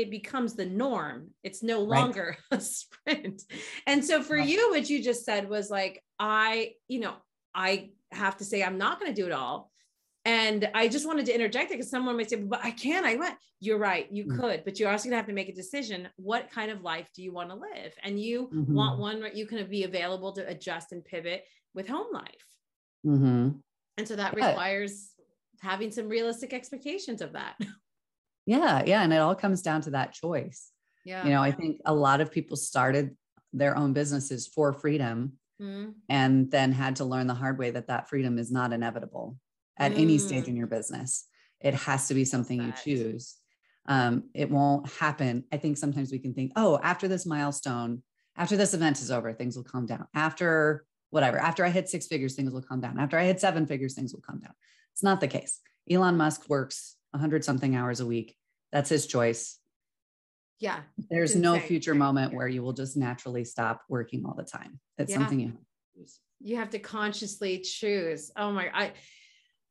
[0.00, 1.28] it becomes the norm.
[1.42, 2.00] It's no Right.
[2.00, 3.42] longer a sprint.
[3.86, 4.48] And so for Right.
[4.48, 7.14] you, what you just said was like, I, you know,
[7.54, 9.69] I have to say I'm not going to do it all.
[10.30, 13.16] And I just wanted to interject it because someone might say, but I can, I
[13.16, 13.36] went.
[13.58, 14.38] You're right, you Mm.
[14.38, 16.08] could, but you're also gonna have to make a decision.
[16.16, 17.92] What kind of life do you want to live?
[18.04, 18.68] And you Mhm.
[18.68, 22.46] want one where you can be available to adjust and pivot with home life.
[23.04, 23.60] Mhm.
[23.96, 24.46] And so that Yeah.
[24.50, 25.14] requires
[25.60, 27.56] having some realistic expectations of that.
[28.46, 28.82] Yeah.
[28.84, 29.02] Yeah.
[29.02, 30.72] And it all comes down to that choice.
[31.04, 31.24] Yeah.
[31.24, 33.16] You know, I think a lot of people started
[33.52, 35.94] their own businesses for freedom Mhm.
[36.08, 39.38] and then had to learn the hard way that that freedom is not inevitable
[39.80, 40.48] at any stage Mm.
[40.48, 41.26] in your business.
[41.60, 43.36] It has to be something you choose.
[43.86, 45.44] Um, it won't happen.
[45.50, 48.02] I think sometimes we can think, oh, after this milestone,
[48.36, 50.06] after this event is over, things will calm down.
[50.14, 52.98] After whatever, after I hit six figures, things will calm down.
[53.00, 54.52] After I hit seven figures, things will calm down.
[54.92, 55.60] It's not the case.
[55.90, 58.36] Elon Musk works 100 something hours a week.
[58.70, 59.58] That's his choice.
[60.60, 60.80] Yeah.
[61.08, 61.68] There's no insane.
[61.68, 64.78] future moment where you will just naturally stop working all the time.
[64.98, 65.16] It's Yeah.
[65.18, 65.64] something you have to
[65.96, 66.20] choose.
[66.42, 68.92] you have to consciously choose oh my i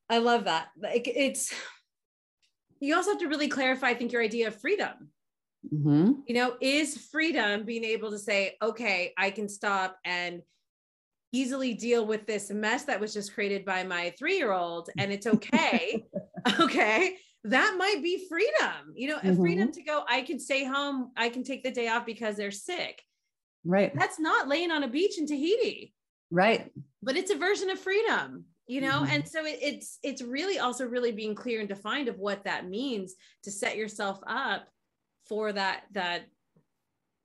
[0.10, 1.54] i love that like it's
[2.80, 5.12] you also have to really clarify i think your idea of freedom
[5.74, 6.24] Mhm.
[6.26, 10.41] you know is freedom being able to say okay i can stop and
[11.32, 15.12] easily deal with this mess that was just created by my three year old and
[15.12, 16.06] it's okay.
[16.60, 17.15] okay.
[17.45, 19.39] That might be freedom, you know, mm-hmm.
[19.39, 22.52] freedom to go, I can stay home, I can take the day off because they're
[22.52, 23.02] sick.
[23.63, 23.95] Right.
[23.95, 25.93] That's not laying on a beach in Tahiti.
[26.32, 26.72] Right.
[27.02, 29.01] But it's a version of freedom, you know?
[29.01, 29.12] Mm-hmm.
[29.12, 32.69] And so it, it's it's really also really being clear and defined of what that
[32.69, 34.67] means to set yourself up
[35.27, 36.25] for that that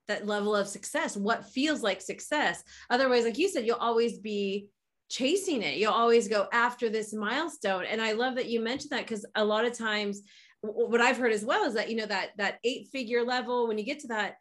[0.08, 2.64] that level of success, what feels like success.
[2.90, 4.68] Otherwise, like you said, you'll always be
[5.10, 5.76] chasing it.
[5.76, 7.84] You'll always go after this milestone.
[7.84, 10.22] And I love that you mentioned that because a lot of times
[10.62, 13.76] what I've heard as well is that, you know, that that eight figure level, when
[13.76, 14.36] you get to that,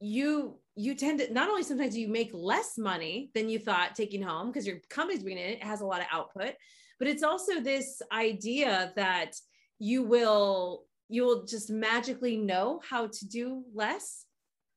[0.00, 4.22] you you tend to not only sometimes you make less money than you thought taking
[4.22, 6.54] home because your company's bringing in it, it has a lot of output,
[6.98, 9.32] but it's also this idea that
[9.78, 14.26] you will you will just magically know how to do less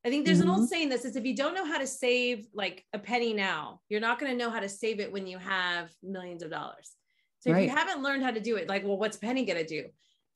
[0.04, 0.48] I think there's mm-hmm.
[0.48, 0.68] an old mm-hmm.
[0.68, 4.00] saying that says if you don't know how to save like a penny now, you're
[4.00, 6.92] not going to know how to save it when you have millions of dollars.
[7.40, 7.64] So right.
[7.64, 9.88] if you haven't learned how to do it, like, well, what's penny going to do?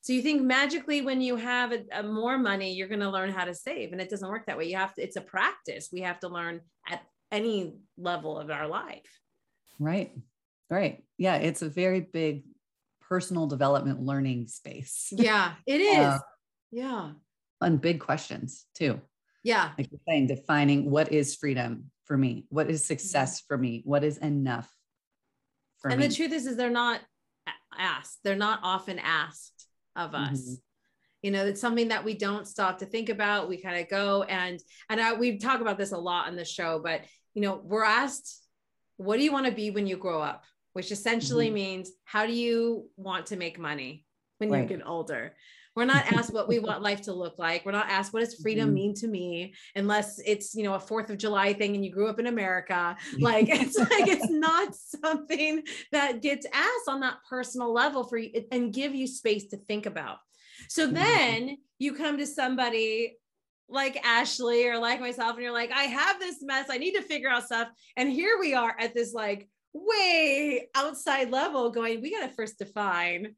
[0.04, 3.30] So you think magically when you have a, a more money, you're going to learn
[3.30, 4.66] how to save, and it doesn't work that way.
[4.66, 5.02] You have to.
[5.02, 5.88] It's a practice.
[5.90, 7.00] We have to learn at
[7.32, 9.18] any level of our life.
[9.78, 10.12] Right.
[10.68, 11.02] Right.
[11.16, 11.36] Yeah.
[11.36, 12.42] It's a very big
[13.08, 15.08] personal development learning space.
[15.10, 15.96] Yeah, it is.
[15.96, 16.18] Uh,
[16.70, 17.12] yeah.
[17.62, 19.00] And big questions too.
[19.42, 19.70] Yeah.
[19.78, 22.44] Like you're saying, defining what is freedom for me?
[22.50, 23.80] What is success for me?
[23.86, 24.70] What is enough
[25.78, 26.04] for and me?
[26.04, 27.00] And the truth is, is they're not
[27.78, 28.18] asked.
[28.22, 29.53] They're not often asked
[29.96, 30.40] of us.
[30.40, 30.54] Mm-hmm.
[31.22, 33.48] You know, it's something that we don't stop to think about.
[33.48, 36.44] We kind of go and and I, we talk about this a lot on the
[36.44, 37.00] show, but
[37.32, 38.42] you know, we're asked,
[38.96, 40.44] what do you want to be when you grow up?
[40.74, 41.54] Which essentially mm-hmm.
[41.54, 44.04] means how do you want to make money
[44.38, 44.62] when right.
[44.62, 45.34] you get older?
[45.76, 47.66] We're not asked what we want life to look like.
[47.66, 48.74] We're not asked what does freedom mm-hmm.
[48.74, 52.08] mean to me, unless it's you know a Fourth of July thing and you grew
[52.08, 52.96] up in America.
[53.18, 58.44] Like it's like it's not something that gets asked on that personal level for you
[58.52, 60.18] and give you space to think about.
[60.68, 60.94] So mm-hmm.
[60.94, 63.16] then you come to somebody
[63.68, 66.66] like Ashley or like myself, and you're like, I have this mess.
[66.70, 67.68] I need to figure out stuff.
[67.96, 72.58] And here we are at this like way outside level going, we got to first
[72.58, 73.34] define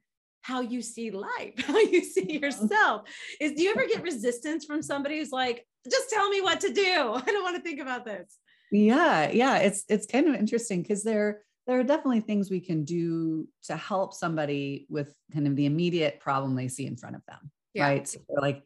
[0.47, 3.09] how you see life, how you see yourself.
[3.41, 6.73] Is do you ever get resistance from somebody who's like, just tell me what to
[6.73, 6.83] do?
[7.15, 8.39] I don't want to think about this.
[8.71, 12.85] Yeah, yeah, it's it's kind of interesting because there there are definitely things we can
[12.85, 17.23] do to help somebody with kind of the immediate problem they see in front of
[17.27, 17.51] them.
[17.75, 17.89] Yeah.
[17.89, 18.09] Right.
[18.09, 18.63] So they're like,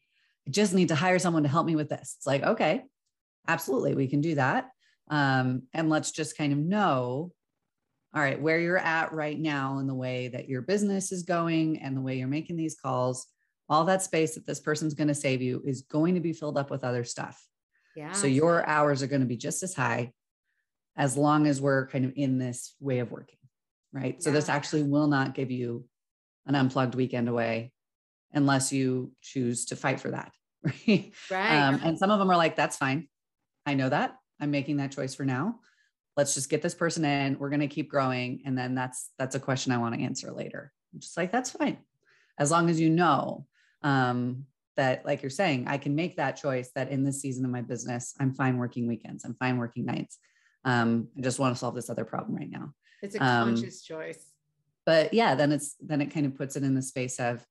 [0.46, 2.14] I just need to hire someone to help me with this.
[2.18, 2.82] It's like, okay,
[3.48, 4.68] absolutely, we can do that.
[5.08, 7.32] Um, and let's just kind of know
[8.14, 11.78] all right, where you're at right now and the way that your business is going
[11.78, 13.26] and the way you're making these calls,
[13.68, 16.58] all that space that this person's going to save you is going to be filled
[16.58, 17.40] up with other stuff.
[17.94, 18.12] Yeah.
[18.12, 20.12] So your hours are going to be just as high
[20.96, 23.38] as long as we're kind of in this way of working.
[23.92, 24.16] Right.
[24.18, 24.24] Yeah.
[24.24, 25.84] So this actually will not give you
[26.46, 27.72] an unplugged weekend away
[28.32, 30.32] unless you choose to fight for that.
[30.86, 31.12] Right.
[31.30, 31.58] Right.
[31.58, 33.08] Um, and some of them are like, that's fine.
[33.64, 34.16] I know that.
[34.40, 35.60] I'm making that choice for now
[36.16, 39.34] let's just get this person in we're going to keep growing and then that's that's
[39.34, 40.72] a question i want to answer later.
[40.92, 41.78] I'm just like that's fine.
[42.38, 43.46] As long as you know
[43.82, 44.46] um,
[44.76, 47.60] that like you're saying i can make that choice that in this season of my
[47.60, 50.18] business i'm fine working weekends i'm fine working nights.
[50.64, 52.74] Um, i just want to solve this other problem right now.
[53.02, 54.22] It's a um, conscious choice.
[54.84, 57.44] but yeah then it's then it kind of puts it in the space of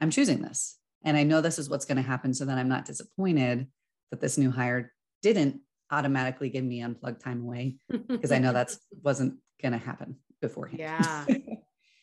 [0.00, 2.68] i'm choosing this and i know this is what's going to happen so then i'm
[2.68, 3.66] not disappointed
[4.10, 7.76] that this new hire didn't automatically give me unplugged time away
[8.08, 10.78] because I know that's wasn't going to happen beforehand.
[10.80, 11.26] Yeah.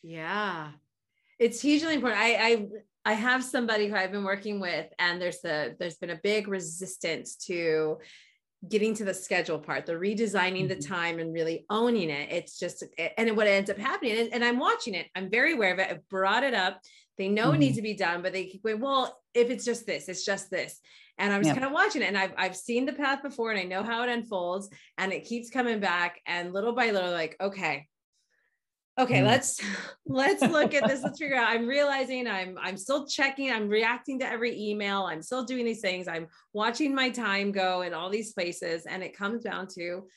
[0.04, 0.72] yeah.
[1.40, 2.22] It's hugely important.
[2.22, 2.68] I, I,
[3.04, 6.48] I have somebody who I've been working with and there's a, there's been a big
[6.48, 7.98] resistance to
[8.68, 10.94] getting to the schedule part, the redesigning the mm-hmm.
[10.94, 12.32] time and really owning it.
[12.32, 12.84] It's just,
[13.18, 15.88] and what ends up happening, and, and I'm watching it, I'm very aware of it.
[15.90, 16.80] I've brought it up.
[17.18, 17.56] They know mm-hmm.
[17.56, 17.78] it needs mm-hmm.
[17.78, 20.80] to be done, but they keep going, well, if it's just this, it's just this
[21.22, 23.60] and I'm just kind of watching it and I've, I've seen the path before and
[23.60, 27.36] I know how it unfolds and it keeps coming back and little by little like
[27.40, 27.88] okay
[29.00, 29.28] okay mm.
[29.28, 29.62] let's
[30.06, 34.20] let's look at this let's figure out I'm realizing I'm I'm still checking I'm reacting
[34.20, 38.10] to every email I'm still doing these things I'm watching my time go in all
[38.10, 40.08] these places and it comes down to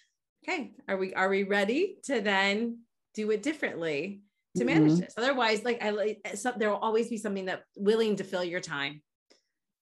[0.43, 2.79] okay are we are we ready to then
[3.15, 4.23] do it differently
[4.57, 5.01] to manage mm-hmm.
[5.01, 8.61] this otherwise like I so, there will always be something that willing to fill your
[8.61, 9.03] time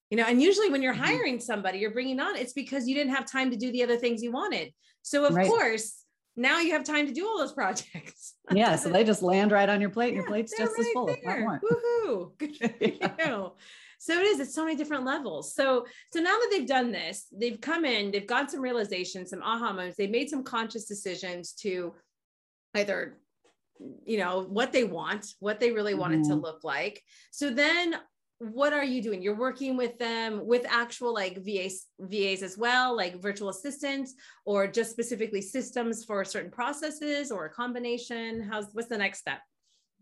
[0.09, 1.03] you know and usually when you're mm-hmm.
[1.03, 3.97] hiring somebody you're bringing on it's because you didn't have time to do the other
[3.97, 5.47] things you wanted so of right.
[5.47, 6.03] course
[6.35, 9.69] now you have time to do all those projects yeah so they just land right
[9.69, 11.61] on your plate and your plate's just right as full there.
[11.61, 12.31] Woohoo.
[12.37, 13.51] good for you
[13.99, 17.27] so it is it's so many different levels so so now that they've done this
[17.31, 21.53] they've come in they've got some realizations some aha moments they've made some conscious decisions
[21.53, 21.93] to
[22.75, 23.17] either
[24.05, 26.21] you know what they want what they really want mm-hmm.
[26.21, 26.43] it to mm-hmm.
[26.43, 27.95] look like so then
[28.39, 32.95] what are you doing you're working with them with actual like vas vas as well
[32.95, 34.13] like virtual assistants
[34.45, 39.39] or just specifically systems for certain processes or a combination how's what's the next step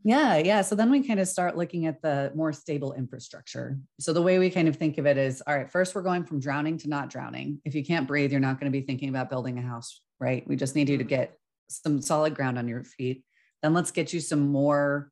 [0.03, 0.61] yeah, yeah.
[0.61, 3.77] So then we kind of start looking at the more stable infrastructure.
[3.99, 6.23] So the way we kind of think of it is all right, first we're going
[6.23, 7.61] from drowning to not drowning.
[7.65, 10.43] If you can't breathe, you're not going to be thinking about building a house, right?
[10.47, 11.09] We just need you to mm-hmm.
[11.09, 11.37] get
[11.69, 13.23] some solid ground on your feet.
[13.61, 15.11] Then let's get you some more,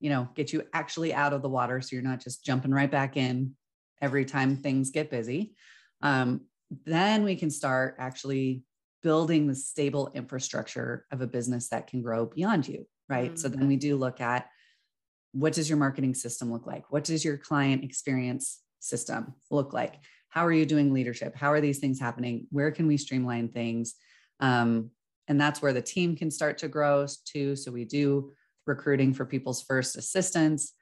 [0.00, 2.90] you know, get you actually out of the water so you're not just jumping right
[2.90, 3.52] back in
[4.02, 5.54] every time things get busy.
[6.02, 6.42] Um,
[6.84, 8.62] then we can start actually
[9.02, 13.30] building the stable infrastructure of a business that can grow beyond you right?
[13.30, 13.36] Mm-hmm.
[13.36, 14.48] So then we do look at
[15.32, 16.90] what does your marketing system look like?
[16.90, 19.94] What does your client experience system look like?
[20.28, 21.36] How are you doing leadership?
[21.36, 22.46] How are these things happening?
[22.50, 23.94] Where can we streamline things?
[24.40, 24.90] Um,
[25.28, 27.56] and that's where the team can start to grow too.
[27.56, 28.32] So we do
[28.66, 30.72] recruiting for people's first assistants.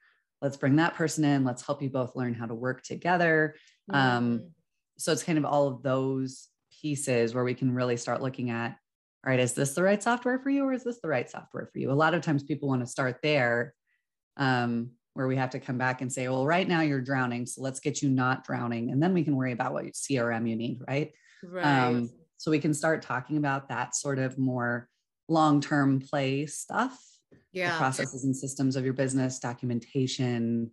[0.41, 1.43] Let's bring that person in.
[1.43, 3.55] Let's help you both learn how to work together.
[3.91, 4.17] Um, mm-hmm.
[4.17, 4.49] Um,
[4.97, 6.47] so it's kind of all of those
[6.81, 8.77] pieces where we can really start looking at
[9.25, 11.67] all right, is this the right software for you or is this the right software
[11.71, 11.91] for you?
[11.91, 13.73] A lot of times people want to start there
[14.37, 17.47] um, where we have to come back and say, well, right now you're drowning.
[17.47, 18.91] So let's get you not drowning.
[18.91, 21.11] And then we can worry about what CRM you need, right?
[21.43, 21.65] Right.
[21.65, 24.89] Um, so we can start talking about that sort of more
[25.27, 26.99] long term play stuff.
[27.51, 27.77] Yeah.
[27.77, 30.71] processes and systems of your business, documentation,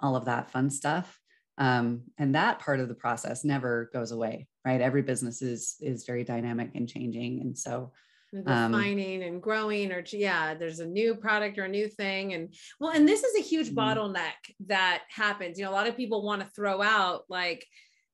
[0.00, 1.20] all of that fun stuff.
[1.58, 6.04] Um, and that part of the process never goes away right every business is is
[6.04, 7.90] very dynamic and changing and so
[8.32, 12.54] refining um, and growing or yeah there's a new product or a new thing and
[12.78, 13.78] well and this is a huge mm-hmm.
[13.78, 17.66] bottleneck that happens you know a lot of people want to throw out like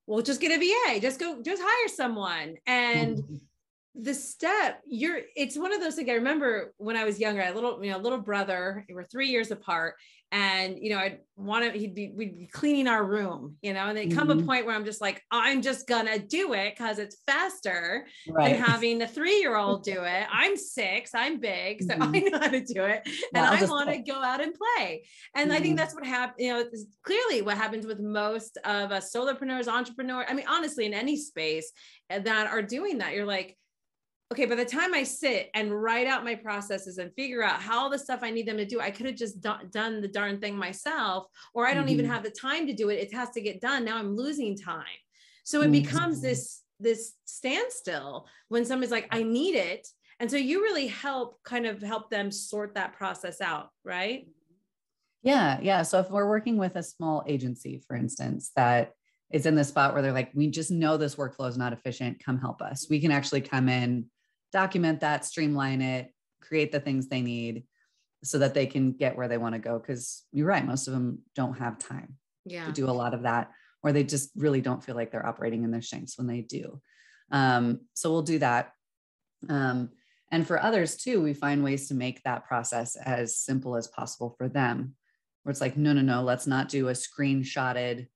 [0.07, 2.57] well just get a va just go just hire someone.
[2.67, 3.37] And mm-hmm.
[3.95, 7.53] the step you're it's one of those things i remember when i was younger a
[7.53, 9.95] little you know little brother we were three years apart
[10.35, 13.87] and you know i'd want to he'd be we'd be cleaning our room you know
[13.87, 14.41] and they come mm-hmm.
[14.41, 18.53] a point where i'm just like i'm just gonna do it because it's faster right.
[18.53, 22.15] than having the three-year-old do it i'm six i'm big so mm-hmm.
[22.15, 25.05] i know how to do it and i want to go out and play
[25.37, 25.53] and mm-hmm.
[25.53, 25.77] i think mm-hmm.
[25.77, 26.65] that's what happened you know
[27.05, 31.71] clearly what happens with most of us solopreneurs entrepreneurs i mean honestly in any space
[32.11, 33.57] eh, that are doing that you're like
[34.35, 37.79] okay, by the time I sit and write out my processes and figure out how
[37.79, 40.09] all the stuff I need them to do, I could have just do- done the
[40.09, 41.93] darn thing myself, or I don't mm-hmm.
[41.93, 42.95] even have the time to do it.
[42.95, 43.85] It has to get done.
[43.85, 44.85] Now I'm losing time.
[45.45, 45.73] So it mm-hmm.
[45.73, 49.87] becomes this this standstill when somebody's like, I need it.
[50.19, 54.27] And so you really help kind of help them sort that process out, right?
[55.23, 55.83] Yeah, yeah.
[55.83, 58.95] So if we're working with a small agency, for instance, that
[59.31, 62.23] is in the spot where they're like, we just know this workflow is not efficient.
[62.25, 62.89] Come help us.
[62.91, 64.07] We can actually come in,
[64.55, 67.65] document that, streamline it, create the things they need
[68.23, 69.79] so that they can get where they want to go.
[69.79, 72.65] Cause you're right, most of them don't have time yeah.
[72.65, 73.51] to do a lot of that,
[73.83, 76.81] or they just really don't feel like they're operating in their strengths when they do.
[77.31, 78.73] Um, so we'll do that.
[79.49, 79.91] Um,
[80.31, 84.35] and for others too, we find ways to make that process as simple as possible
[84.39, 84.95] for them,
[85.43, 88.07] where it's like, no, no, no, let's not do a screenshotted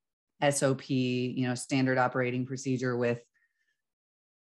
[0.51, 3.21] SOP, you know, standard operating procedure with,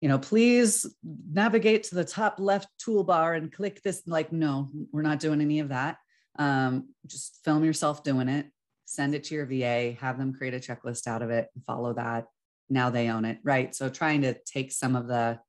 [0.01, 4.03] you know, please navigate to the top left toolbar and click this.
[4.07, 5.97] Like, no, we're not doing any of that.
[6.39, 8.47] Um, just film yourself doing it,
[8.85, 11.95] send it to your VA, have them create a checklist out of it, and follow
[11.95, 12.27] that.
[12.71, 13.75] Now they own it, right?
[13.75, 15.41] So trying to take some of the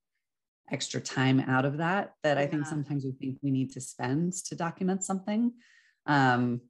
[0.71, 4.33] extra time out of that that I think sometimes we think we need to spend
[4.45, 5.51] to document something.
[6.05, 6.62] Um,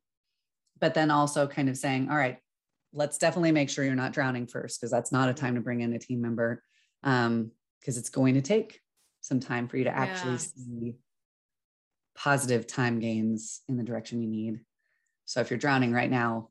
[0.79, 2.39] but then also kind of saying, all right,
[2.91, 5.81] let's definitely make sure you're not drowning first because that's not a time to bring
[5.81, 6.63] in a team member
[7.03, 8.81] um because it's going to take
[9.21, 10.37] some time for you to actually yeah.
[10.37, 10.95] see
[12.15, 14.59] positive time gains in the direction you need
[15.25, 16.49] so if you're drowning right now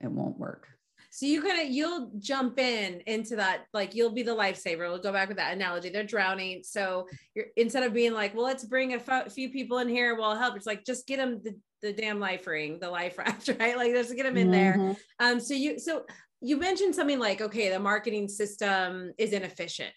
[0.00, 0.68] it won't work
[1.12, 4.88] so you kind of you'll jump in into that, like you'll be the lifesaver.
[4.88, 5.90] We'll go back with that analogy.
[5.90, 9.78] They're drowning, so you're instead of being like, well, let's bring a f- few people
[9.78, 10.14] in here.
[10.14, 10.56] We'll help.
[10.56, 13.76] It's like just get them the, the damn life ring, the life raft, right?
[13.76, 14.86] Like just get them in mm-hmm.
[14.86, 14.96] there.
[15.18, 16.04] Um, so you so
[16.40, 19.92] you mentioned something like, okay, the marketing system is inefficient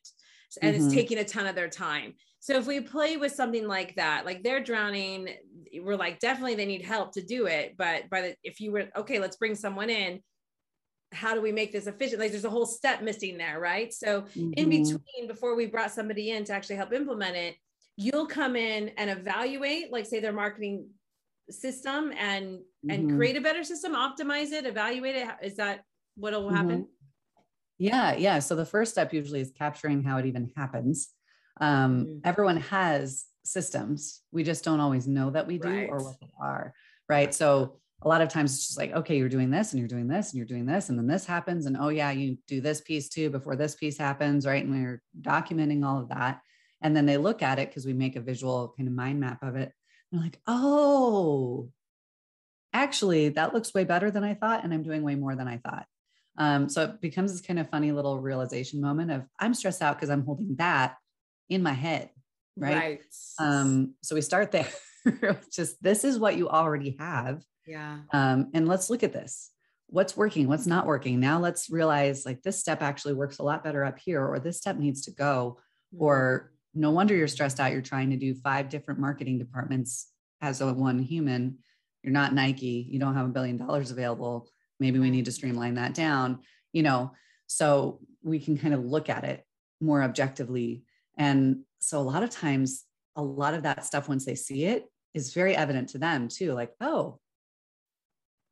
[0.62, 0.86] and mm-hmm.
[0.86, 2.14] it's taking a ton of their time.
[2.40, 5.30] So if we play with something like that, like they're drowning,
[5.82, 7.76] we're like definitely they need help to do it.
[7.78, 10.20] But by the if you were okay, let's bring someone in
[11.14, 12.20] how do we make this efficient?
[12.20, 13.94] Like there's a whole step missing there, right?
[13.94, 14.54] So mm-hmm.
[14.58, 17.56] in between, before we brought somebody in to actually help implement it,
[17.98, 20.88] you'll come in and evaluate, like say their marketing
[21.50, 23.18] system and and mm-hmm.
[23.18, 25.82] create a better system optimize it evaluate it is that
[26.16, 27.03] what will happen mm-hmm.
[27.84, 28.40] Yeah yeah.
[28.40, 31.10] So the first step usually is capturing how it even happens.
[31.60, 32.18] Um, mm-hmm.
[32.24, 34.22] everyone has systems.
[34.32, 35.90] We just don't always know that we do right.
[35.90, 36.74] or what they are
[37.10, 37.34] right?
[37.34, 40.08] So a lot of times it's just like okay you're doing this and you're doing
[40.08, 42.82] this and you're doing this and then this happens and oh yeah you do this
[42.82, 44.64] piece too before this piece happens right?
[44.64, 46.42] And we're documenting all of that.
[46.82, 49.44] And then they look at it because we make a visual kind of mind map
[49.44, 49.72] of it.
[50.12, 51.70] They're like oh
[52.74, 55.58] actually that looks way better than i thought and i'm doing way more than i
[55.58, 55.86] thought
[56.38, 59.96] um, so it becomes this kind of funny little realization moment of i'm stressed out
[59.96, 60.96] because i'm holding that
[61.50, 62.10] in my head
[62.58, 63.02] right, right.
[63.40, 64.68] Um, so we start there
[65.52, 67.44] just this is what you already have.
[67.66, 68.00] Yeah.
[68.12, 69.52] Um, and let's look at this.
[69.88, 70.48] What's working?
[70.48, 71.20] What's not working?
[71.20, 74.58] Now let's realize like this step actually works a lot better up here or this
[74.58, 75.60] step needs to go
[75.94, 76.04] mm-hmm.
[76.04, 77.72] or no wonder you're stressed out.
[77.72, 80.08] You're trying to do five different marketing departments
[80.42, 81.60] as a one human.
[82.02, 82.88] You're not nike.
[82.90, 84.50] You don't have a billion dollars available
[84.80, 86.40] maybe we need to streamline that down
[86.72, 87.12] you know
[87.48, 89.46] so we can kind of look at it
[89.82, 90.84] more objectively
[91.18, 94.86] and so a lot of times a lot of that stuff once they see it
[95.14, 97.20] is very evident to them too like oh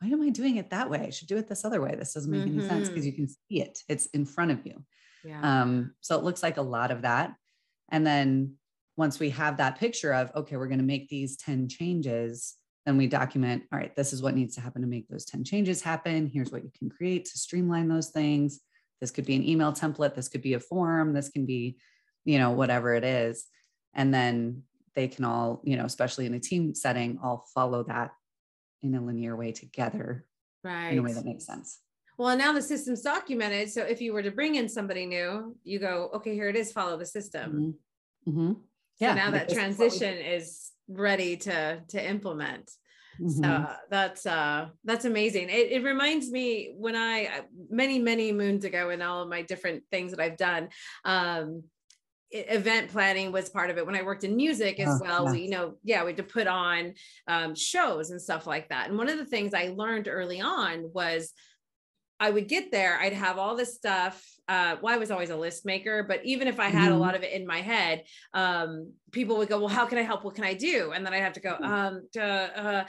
[0.01, 1.05] why am I doing it that way?
[1.05, 1.95] I should do it this other way.
[1.95, 2.59] This doesn't make mm-hmm.
[2.59, 3.25] any sense because you mm-hmm.
[3.25, 3.83] can see it.
[3.87, 4.83] It's in front of you.
[5.23, 5.61] Yeah.
[5.61, 7.35] Um, so it looks like a lot of that.
[7.89, 8.55] And then
[8.97, 12.55] once we have that picture of, okay, we're going to make these 10 changes,
[12.85, 15.43] then we document, all right, this is what needs to happen to make those 10
[15.43, 16.29] changes happen.
[16.33, 18.59] Here's what you can create to streamline those things.
[18.99, 20.15] This could be an email template.
[20.15, 21.13] This could be a form.
[21.13, 21.77] This can be,
[22.25, 23.45] you know, whatever it is.
[23.93, 24.63] And then
[24.95, 28.11] they can all, you know, especially in a team setting, all follow that
[28.83, 30.25] in a linear way together
[30.63, 31.79] right in a way that makes sense
[32.17, 35.79] well now the system's documented so if you were to bring in somebody new you
[35.79, 37.75] go okay here it is follow the system
[38.27, 38.29] mm-hmm.
[38.29, 38.53] Mm-hmm.
[38.99, 42.71] yeah so now that transition is ready to to implement
[43.21, 43.43] Mm-hmm.
[43.43, 45.49] So that's uh that's amazing.
[45.49, 49.83] It, it reminds me when I many many moons ago in all of my different
[49.91, 50.69] things that I've done.
[51.05, 51.63] Um,
[52.33, 55.33] event planning was part of it when i worked in music as oh, well nice.
[55.33, 56.93] we you know yeah we had to put on
[57.27, 60.89] um, shows and stuff like that and one of the things i learned early on
[60.93, 61.33] was
[62.21, 65.35] i would get there i'd have all this stuff uh, well i was always a
[65.35, 66.93] list maker but even if i had mm-hmm.
[66.93, 68.03] a lot of it in my head
[68.33, 71.13] um, people would go well how can i help what can i do and then
[71.13, 71.65] i have to go hmm.
[71.65, 72.83] um, to, uh,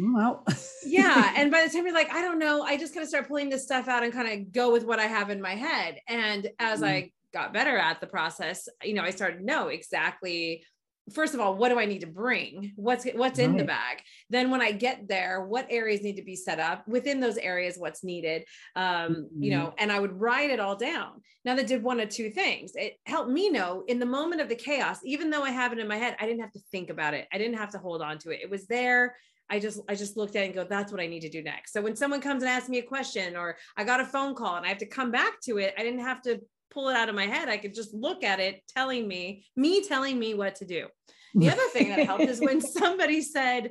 [0.00, 0.44] well.
[0.84, 1.32] yeah.
[1.36, 3.48] And by the time you're like, I don't know, I just kind of start pulling
[3.48, 5.98] this stuff out and kind of go with what I have in my head.
[6.08, 6.88] And as mm.
[6.88, 10.64] I got better at the process, you know, I started to know exactly
[11.12, 12.72] first of all what do i need to bring?
[12.76, 14.02] What's what's in the bag?
[14.30, 16.86] Then when i get there what areas need to be set up?
[16.88, 18.44] Within those areas what's needed?
[18.76, 19.42] Um mm-hmm.
[19.42, 21.22] you know and i would write it all down.
[21.44, 22.72] Now that did one of two things.
[22.74, 25.78] It helped me know in the moment of the chaos even though i have it
[25.78, 27.26] in my head i didn't have to think about it.
[27.32, 28.40] I didn't have to hold on to it.
[28.42, 29.16] It was there.
[29.50, 31.42] I just I just looked at it and go, that's what I need to do
[31.42, 31.72] next.
[31.72, 34.56] So when someone comes and asks me a question or I got a phone call
[34.56, 36.40] and I have to come back to it, I didn't have to
[36.78, 37.48] pull it out of my head.
[37.48, 40.86] I could just look at it telling me, me telling me what to do.
[41.34, 43.70] The other thing that helped is when somebody said,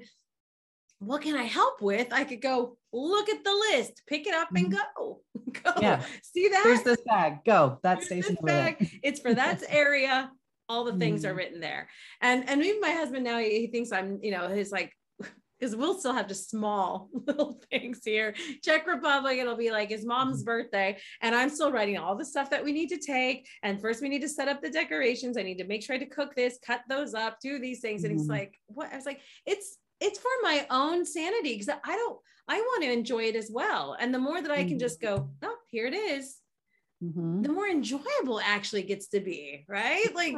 [1.00, 2.12] what can I help with?
[2.12, 4.76] I could go look at the list, pick it up and mm-hmm.
[4.98, 5.22] go.
[5.64, 5.82] go.
[5.82, 6.04] Yeah.
[6.22, 6.64] See that?
[6.66, 7.46] There's this bag.
[7.46, 7.80] Go.
[7.84, 8.36] That station.
[8.42, 9.00] bag.
[9.02, 10.30] it's for that area.
[10.70, 11.30] All the things mm.
[11.30, 11.88] are written there.
[12.20, 14.92] And and even my husband now he, he thinks I'm, you know, his like
[15.60, 18.36] because we'll still have just small little things here.
[18.64, 20.46] Czech Republic, it'll be like his mom's mm-hmm.
[20.46, 23.48] birthday, and I'm still writing all the stuff that we need to take.
[23.64, 25.38] And first, we need to set up the decorations.
[25.38, 28.04] I need to make sure to cook this, cut those up, do these things.
[28.04, 28.22] And mm-hmm.
[28.22, 32.20] he's like, "What?" I was like, "It's it's for my own sanity because I don't.
[32.50, 33.98] I want to enjoy it as well.
[34.00, 34.78] And the more that I can mm-hmm.
[34.78, 36.38] just go, oh, here it is,
[37.04, 37.42] mm-hmm.
[37.42, 40.14] the more enjoyable actually gets to be, right?
[40.14, 40.38] Like."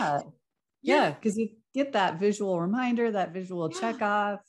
[0.82, 3.80] Yeah, because you get that visual reminder, that visual yeah.
[3.82, 4.40] check off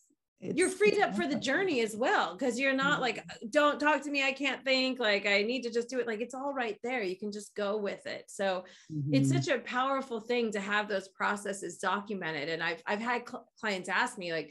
[0.40, 3.02] you're freed up for the journey as well because you're not mm-hmm.
[3.02, 6.06] like don't talk to me i can't think like i need to just do it.
[6.06, 8.24] Like it's all right there you can just go with it.
[8.28, 9.14] So mm-hmm.
[9.14, 13.46] it's such a powerful thing to have those processes documented and i've i've had cl-
[13.60, 14.50] clients ask me like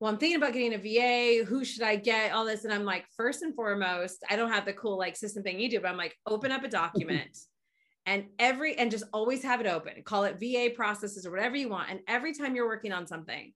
[0.00, 2.32] well i'm thinking about getting a va who should i get?
[2.32, 5.42] All this and i'm like first and foremost i don't have the cool like system
[5.42, 7.36] thing you do but i'm like open up a document
[8.06, 10.02] and every and just always have it open.
[10.02, 13.52] Call it va processes or whatever you want and every time you're working on something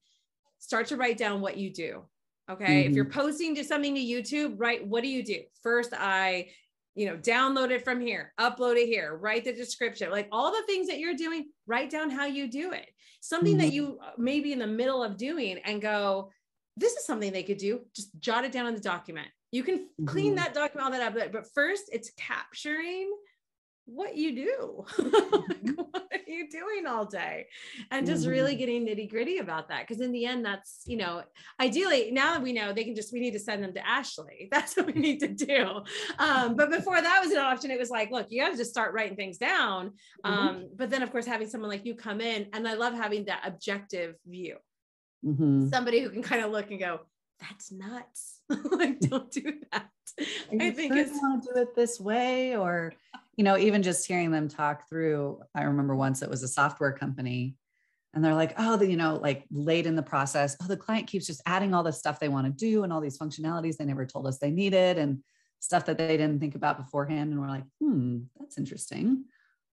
[0.63, 2.03] start to write down what you do.
[2.49, 2.65] Okay.
[2.65, 2.91] Mm-hmm.
[2.91, 3.21] If you're mm-hmm.
[3.21, 4.87] posting to something to YouTube, right?
[4.87, 5.41] What do you do?
[5.63, 6.51] First, I,
[6.95, 10.63] you know, download it from here, upload it here, write the description, like all the
[10.67, 12.89] things that you're doing, write down how you do it.
[13.21, 13.63] Something mm-hmm.
[13.63, 16.31] that you uh, may be in the middle of doing and go,
[16.77, 17.81] this is something they could do.
[17.95, 19.29] Just jot it down in the document.
[19.51, 20.07] You can mm-hmm.
[20.07, 21.33] clean that document, all that up.
[21.33, 23.13] But first, it's capturing
[23.87, 24.85] what you do.
[25.62, 25.80] Mm-hmm.
[25.91, 27.47] what are you doing all day?
[27.91, 28.33] And just mm-hmm.
[28.33, 29.87] really getting nitty gritty about that.
[29.87, 31.22] Cause in the end, that's, you know,
[31.61, 34.49] ideally now that we know they can just, we need to send them to Ashley.
[34.53, 35.83] That's what we need to do.
[36.18, 38.70] Um, but before that was an option, it was like, look, you got to just
[38.70, 39.93] start writing things down.
[40.24, 40.33] Mm-hmm.
[40.33, 43.26] Um, but then of course, having someone like you come in and I love having
[43.26, 44.57] that objective view.
[45.24, 45.68] Mm-hmm.
[45.68, 47.01] Somebody who can kind of look and go,
[47.41, 48.41] that's nuts.
[48.70, 49.89] like, don't do that.
[50.61, 52.93] I think it's want to do it this way, or
[53.37, 55.41] you know, even just hearing them talk through.
[55.55, 57.57] I remember once it was a software company,
[58.14, 61.07] and they're like, oh, the, you know, like late in the process, oh, the client
[61.07, 63.87] keeps just adding all this stuff they want to do and all these functionalities they
[63.87, 65.22] never told us they needed and
[65.61, 67.33] stuff that they didn't think about beforehand.
[67.33, 69.24] And we're like, hmm, that's interesting.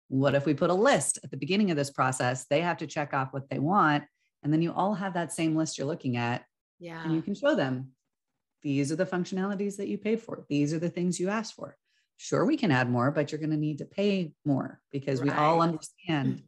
[0.07, 2.45] What if we put a list at the beginning of this process?
[2.45, 4.05] They have to check off what they want.
[4.41, 6.45] And then you all have that same list you're looking at
[6.80, 7.03] yeah.
[7.03, 7.91] And you can show them
[8.62, 10.45] these are the functionalities that you paid for.
[10.49, 11.76] These are the things you asked for.
[12.22, 15.32] Sure, we can add more, but you're going to need to pay more because right.
[15.32, 16.43] we all understand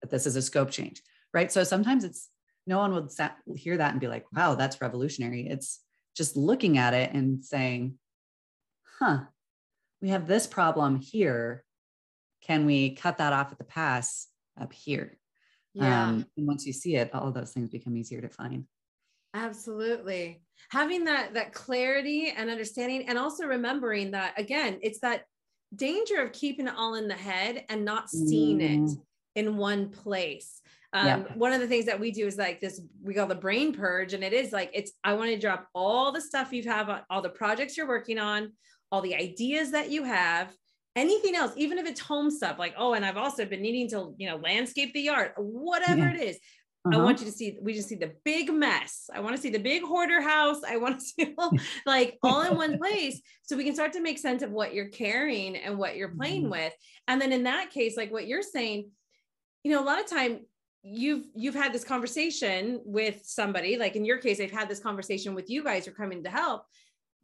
[0.00, 1.00] that this is a scope change.
[1.32, 1.50] Right.
[1.52, 2.28] So sometimes it's
[2.66, 3.08] no one would
[3.56, 5.46] hear that and be like, wow, that's revolutionary.
[5.46, 5.78] It's
[6.16, 7.98] just looking at it and saying,
[8.98, 9.20] huh,
[10.00, 11.62] we have this problem here.
[12.44, 14.26] Can we cut that off at the pass
[14.60, 15.16] up here?
[15.72, 16.08] Yeah.
[16.08, 18.64] Um, and once you see it, all of those things become easier to find.
[19.34, 20.42] Absolutely.
[20.70, 25.24] Having that that clarity and understanding and also remembering that again, it's that
[25.74, 28.88] danger of keeping it all in the head and not seeing mm.
[28.88, 28.98] it
[29.34, 30.60] in one place.
[30.94, 33.72] Um, one of the things that we do is like this we call the brain
[33.72, 36.90] purge and it is like it's i want to drop all the stuff you have
[37.08, 38.52] all the projects you're working on
[38.90, 40.54] all the ideas that you have
[40.94, 44.14] anything else even if it's home stuff like oh and i've also been needing to
[44.18, 46.12] you know landscape the yard whatever yeah.
[46.12, 46.38] it is
[46.84, 46.98] uh-huh.
[46.98, 49.08] I want you to see, we just see the big mess.
[49.14, 50.62] I want to see the big hoarder house.
[50.66, 51.52] I want to see all,
[51.86, 54.88] like all in one place so we can start to make sense of what you're
[54.88, 56.52] carrying and what you're playing mm-hmm.
[56.52, 56.72] with.
[57.06, 58.90] And then in that case, like what you're saying,
[59.62, 60.40] you know, a lot of time
[60.82, 65.36] you've you've had this conversation with somebody, like in your case, I've had this conversation
[65.36, 66.62] with you guys who are coming to help.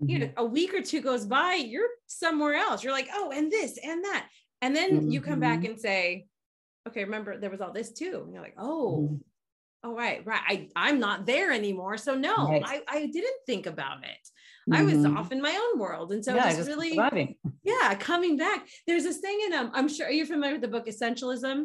[0.01, 0.11] Mm-hmm.
[0.11, 0.41] You know, mm-hmm.
[0.41, 2.85] a week or two goes by, you're somewhere else.
[2.85, 4.29] You're like, oh, and this and that.
[4.63, 5.11] And then mm-hmm.
[5.11, 5.73] you come back mm-hmm.
[5.73, 6.27] and say,
[6.87, 8.23] okay, remember there was all this too.
[8.25, 9.17] And you're like, oh, mm-hmm
[9.85, 12.62] oh right right I, i'm not there anymore so no right.
[12.64, 14.29] I, I didn't think about it
[14.70, 14.74] mm-hmm.
[14.74, 15.16] i was mm-hmm.
[15.16, 17.37] off in my own world and so yeah, it's really surviving.
[17.64, 20.68] yeah coming back there's this thing in um i'm sure are you familiar with the
[20.68, 21.64] book essentialism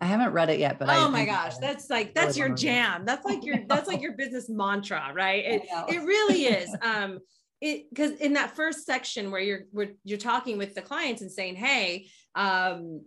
[0.00, 3.04] I haven't read it yet, but oh I my gosh, that's like that's your jam.
[3.04, 5.44] That's like your that's like your business mantra, right?
[5.48, 6.74] It, it really is.
[6.82, 7.18] Um,
[7.60, 11.32] it because in that first section where you're where you're talking with the clients and
[11.32, 13.02] saying, hey, um,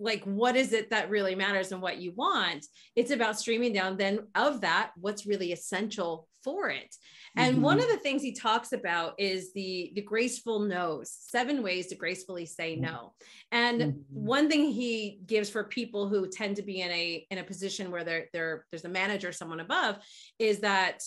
[0.00, 3.96] like what is it that really matters and what you want it's about streaming down
[3.96, 6.96] then of that what's really essential for it
[7.36, 7.64] and mm-hmm.
[7.64, 11.94] one of the things he talks about is the the graceful no's seven ways to
[11.94, 13.12] gracefully say no
[13.52, 14.00] and mm-hmm.
[14.08, 17.90] one thing he gives for people who tend to be in a in a position
[17.90, 19.98] where they're, they're there's a manager someone above
[20.38, 21.02] is that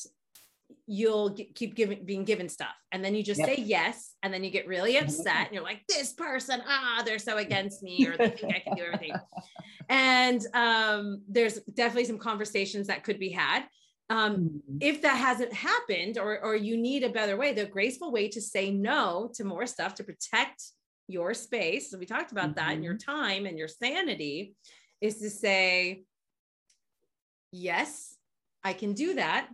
[0.88, 3.48] you'll get, keep giving being given stuff and then you just yep.
[3.48, 5.06] say yes and then you get really mm-hmm.
[5.06, 8.60] upset and you're like this person ah they're so against me or they think i
[8.60, 9.14] can do everything
[9.90, 13.64] and um, there's definitely some conversations that could be had
[14.10, 14.78] um, mm-hmm.
[14.82, 18.42] if that hasn't happened or or you need a better way the graceful way to
[18.42, 20.64] say no to more stuff to protect
[21.08, 22.68] your space so we talked about mm-hmm.
[22.68, 24.56] that and your time and your sanity
[25.02, 26.04] is to say
[27.52, 28.16] yes
[28.64, 29.48] i can do that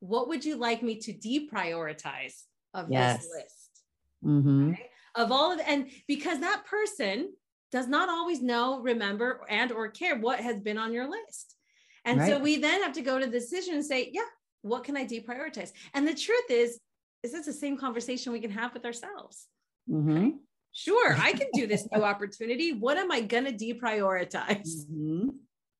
[0.00, 2.42] what would you like me to deprioritize
[2.74, 3.18] of yes.
[3.18, 3.82] this list?
[4.24, 4.72] Mm-hmm.
[5.14, 7.32] Of all of and because that person
[7.72, 11.56] does not always know, remember, and or care what has been on your list.
[12.04, 12.30] And right.
[12.30, 14.20] so we then have to go to the decision and say, yeah,
[14.62, 15.72] what can I deprioritize?
[15.94, 16.78] And the truth is,
[17.22, 19.46] is this the same conversation we can have with ourselves?
[19.90, 20.30] Mm-hmm.
[20.72, 22.72] Sure, I can do this new opportunity.
[22.72, 24.86] What am I going to deprioritize?
[24.90, 25.30] Mm-hmm.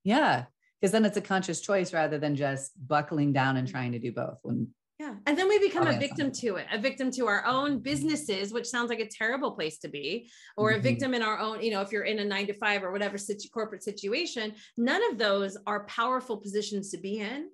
[0.03, 0.45] Yeah
[0.79, 4.11] because then it's a conscious choice rather than just buckling down and trying to do
[4.11, 4.67] both when
[4.99, 8.51] yeah and then we become a victim to it a victim to our own businesses
[8.51, 10.79] which sounds like a terrible place to be or mm-hmm.
[10.79, 12.91] a victim in our own you know if you're in a nine to five or
[12.91, 17.49] whatever situ- corporate situation none of those are powerful positions to be in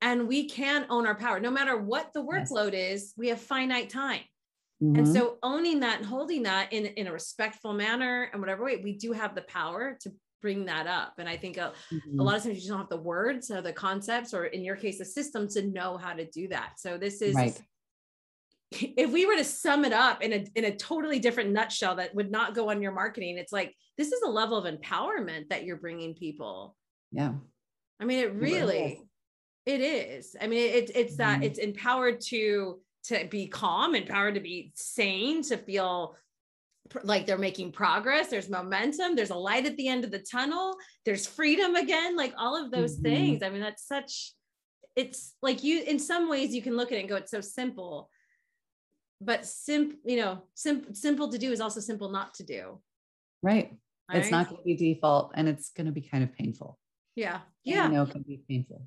[0.00, 3.02] and we can own our power no matter what the workload yes.
[3.02, 4.22] is we have finite time
[4.82, 4.96] mm-hmm.
[4.96, 8.76] and so owning that and holding that in, in a respectful manner and whatever way
[8.76, 11.14] we do have the power to bring that up.
[11.18, 12.20] And I think a, mm-hmm.
[12.20, 14.64] a, lot of times you just don't have the words or the concepts, or in
[14.64, 16.74] your case, the system to know how to do that.
[16.78, 17.60] So this is, right.
[18.72, 22.14] if we were to sum it up in a, in a totally different nutshell that
[22.14, 25.64] would not go on your marketing, it's like, this is a level of empowerment that
[25.64, 26.76] you're bringing people.
[27.12, 27.32] Yeah.
[28.00, 29.02] I mean, it really,
[29.66, 30.36] it is.
[30.40, 31.44] I mean, it, it's that mm-hmm.
[31.44, 36.16] it's empowered to, to be calm, empowered to be sane, to feel
[37.02, 40.76] like they're making progress there's momentum there's a light at the end of the tunnel
[41.04, 43.04] there's freedom again like all of those mm-hmm.
[43.04, 43.42] things.
[43.42, 44.32] I mean that's such
[44.96, 47.40] it's like you in some ways you can look at it and go it's so
[47.40, 48.10] simple.
[49.20, 52.80] But simple you know sim- simple to do is also simple not to do.
[53.42, 53.72] Right,
[54.12, 56.78] it's not going to be default and it's going to be kind of painful.
[57.14, 57.40] Yeah.
[57.64, 57.86] Yeah.
[57.86, 58.86] You know it can be painful.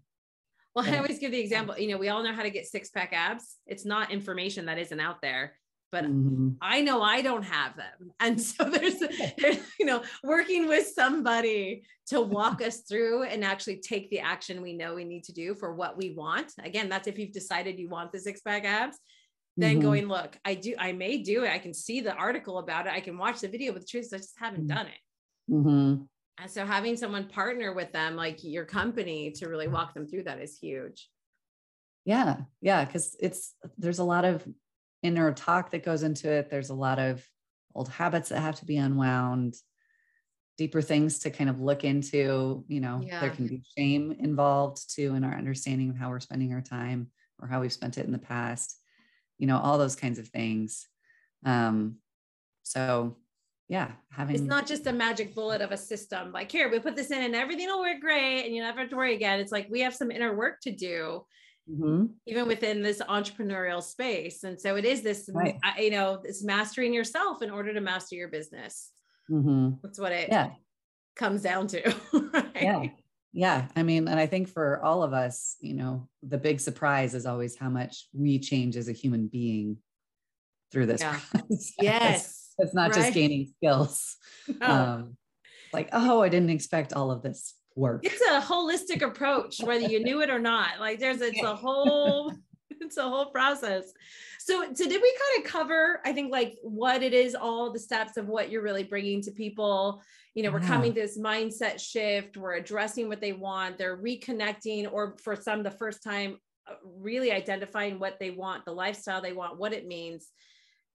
[0.75, 0.95] Well yeah.
[0.95, 3.13] i always give the example you know we all know how to get six pack
[3.13, 3.57] abs.
[3.65, 5.53] It's not information that isn't out there
[5.91, 6.51] but mm-hmm.
[6.61, 8.11] I know I don't have them.
[8.19, 8.99] And so there's,
[9.37, 14.61] there's, you know, working with somebody to walk us through and actually take the action
[14.61, 16.51] we know we need to do for what we want.
[16.63, 18.97] Again, that's if you've decided you want the six pack abs,
[19.57, 19.81] then mm-hmm.
[19.81, 21.51] going, look, I do, I may do it.
[21.51, 22.93] I can see the article about it.
[22.93, 24.75] I can watch the video, but the truth is I just haven't mm-hmm.
[24.77, 25.51] done it.
[25.53, 26.03] Mm-hmm.
[26.37, 30.23] And so having someone partner with them, like your company to really walk them through
[30.23, 31.09] that is huge.
[32.05, 32.37] Yeah.
[32.61, 32.83] Yeah.
[32.85, 34.47] Cause it's, there's a lot of
[35.03, 36.49] inner talk that goes into it.
[36.49, 37.25] There's a lot of
[37.73, 39.55] old habits that have to be unwound,
[40.57, 42.63] deeper things to kind of look into.
[42.67, 43.19] You know, yeah.
[43.19, 47.07] there can be shame involved too in our understanding of how we're spending our time
[47.39, 48.77] or how we've spent it in the past,
[49.37, 50.87] you know, all those kinds of things.
[51.45, 51.97] Um,
[52.63, 53.17] so
[53.67, 56.31] yeah, having it's not just a magic bullet of a system.
[56.33, 58.89] Like here, we put this in and everything will work great and you never have
[58.89, 59.39] to worry again.
[59.39, 61.25] It's like we have some inner work to do
[61.71, 62.05] mm-hmm.
[62.27, 64.43] even within this entrepreneurial space.
[64.43, 65.55] And so it is this, right.
[65.77, 68.91] you know, this mastering yourself in order to master your business.
[69.29, 69.75] Mm-hmm.
[69.83, 70.51] That's what it yeah.
[71.15, 71.95] comes down to.
[72.33, 72.51] Right?
[72.55, 72.83] Yeah.
[73.33, 73.67] Yeah.
[73.75, 77.25] I mean, and I think for all of us, you know, the big surprise is
[77.25, 79.77] always how much we change as a human being
[80.71, 81.19] through this yeah.
[81.31, 81.73] process.
[81.81, 82.53] Yes.
[82.57, 83.01] It's not right?
[83.01, 84.17] just gaining skills.
[84.59, 84.67] No.
[84.67, 85.17] Um,
[85.71, 88.01] like, oh, I didn't expect all of this work.
[88.03, 90.79] It's a holistic approach, whether you knew it or not.
[90.79, 92.33] Like there's it's a whole
[92.81, 93.91] it's a whole process.
[94.39, 97.79] So, so did we kind of cover, I think, like what it is, all the
[97.79, 100.01] steps of what you're really bringing to people?
[100.33, 100.67] You know, we're yeah.
[100.67, 105.61] coming to this mindset shift, we're addressing what they want, they're reconnecting, or for some,
[105.61, 109.85] the first time, uh, really identifying what they want, the lifestyle they want, what it
[109.85, 110.29] means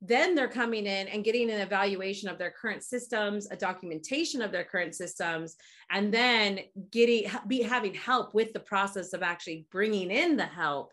[0.02, 4.52] then they're coming in and getting an evaluation of their current systems a documentation of
[4.52, 5.56] their current systems
[5.90, 10.92] and then getting be having help with the process of actually bringing in the help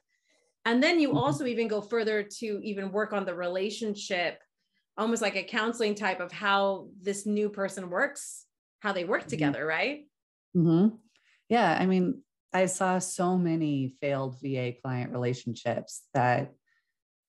[0.66, 1.18] and then you mm-hmm.
[1.18, 4.40] also even go further to even work on the relationship
[4.98, 8.46] almost like a counseling type of how this new person works
[8.80, 9.30] how they work mm-hmm.
[9.30, 10.08] together right
[10.56, 10.96] mm-hmm.
[11.50, 12.22] yeah i mean
[12.54, 16.54] i saw so many failed va client relationships that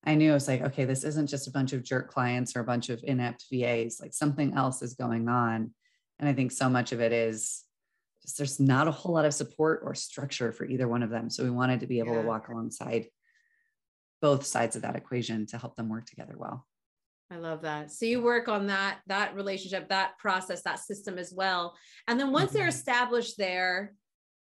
[0.05, 2.59] I knew I was like, okay, this isn't just a bunch of jerk clients or
[2.59, 5.71] a bunch of inept VAs, like something else is going on.
[6.19, 7.63] And I think so much of it is
[8.21, 11.29] just there's not a whole lot of support or structure for either one of them.
[11.29, 12.21] So we wanted to be able yeah.
[12.21, 13.07] to walk alongside
[14.21, 16.65] both sides of that equation to help them work together well.
[17.31, 17.91] I love that.
[17.91, 21.75] So you work on that that relationship, that process, that system as well.
[22.07, 22.59] And then once mm-hmm.
[22.59, 23.93] they're established there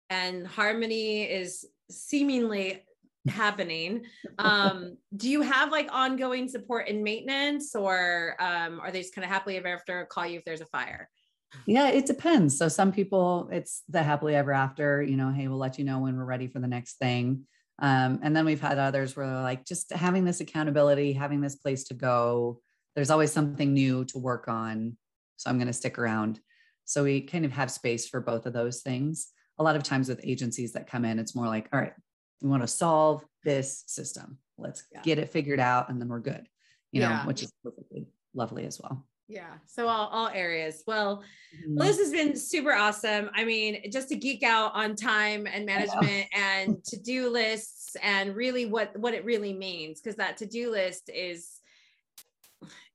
[0.09, 2.83] and harmony is seemingly
[3.27, 4.03] happening.
[4.37, 9.23] Um do you have like ongoing support and maintenance or um are they just kind
[9.23, 11.09] of happily ever after call you if there's a fire?
[11.65, 12.57] Yeah it depends.
[12.57, 15.99] So some people it's the happily ever after you know hey we'll let you know
[15.99, 17.45] when we're ready for the next thing.
[17.79, 21.55] Um and then we've had others where they're like just having this accountability having this
[21.55, 22.59] place to go
[22.95, 24.97] there's always something new to work on
[25.37, 26.39] so i'm going to stick around.
[26.85, 29.29] So we kind of have space for both of those things.
[29.57, 31.93] A lot of times with agencies that come in it's more like all right
[32.43, 34.37] we want to solve this system.
[34.57, 35.01] Let's yeah.
[35.01, 36.45] get it figured out and then we're good,
[36.91, 37.25] you know, yeah.
[37.25, 39.03] which is perfectly lovely as well.
[39.29, 39.53] Yeah.
[39.65, 40.83] So all, all areas.
[40.85, 41.23] Well,
[41.55, 41.77] mm-hmm.
[41.77, 43.29] well, this has been super awesome.
[43.33, 48.65] I mean, just to geek out on time and management and to-do lists and really
[48.65, 51.61] what what it really means because that to-do list is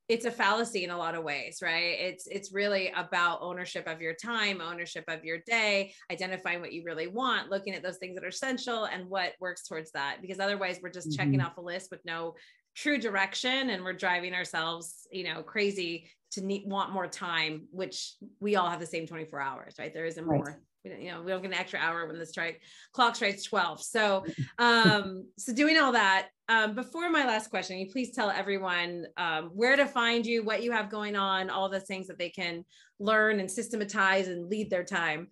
[0.08, 4.00] it's a fallacy in a lot of ways right it's it's really about ownership of
[4.00, 8.14] your time ownership of your day identifying what you really want looking at those things
[8.14, 11.22] that are essential and what works towards that because otherwise we're just mm-hmm.
[11.22, 12.34] checking off a list with no
[12.74, 18.14] true direction and we're driving ourselves you know crazy to need, want more time which
[18.40, 20.36] we all have the same 24 hours right there isn't right.
[20.36, 22.60] more you know we don't get an extra hour when the strike
[22.92, 24.24] clock strikes 12 so
[24.58, 29.50] um so doing all that um before my last question you please tell everyone um,
[29.54, 32.64] where to find you what you have going on all the things that they can
[32.98, 35.28] learn and systematize and lead their time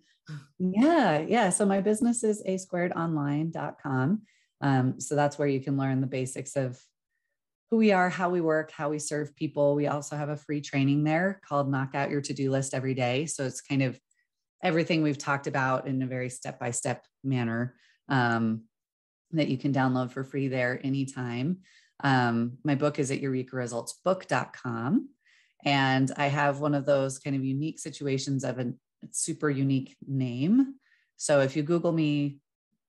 [0.59, 4.21] yeah yeah so my business is a squared online.com
[4.59, 6.81] um, so that's where you can learn the basics of
[7.69, 9.75] who we are, how we work, how we serve people.
[9.75, 12.93] We also have a free training there called Knock Out Your To Do List Every
[12.93, 13.25] Day.
[13.25, 13.99] So it's kind of
[14.63, 17.75] everything we've talked about in a very step by step manner
[18.09, 18.63] um,
[19.31, 21.59] that you can download for free there anytime.
[22.03, 25.09] Um, my book is at eurekaresultsbook.com.
[25.65, 28.73] And I have one of those kind of unique situations of a
[29.11, 30.75] super unique name.
[31.17, 32.37] So if you Google me,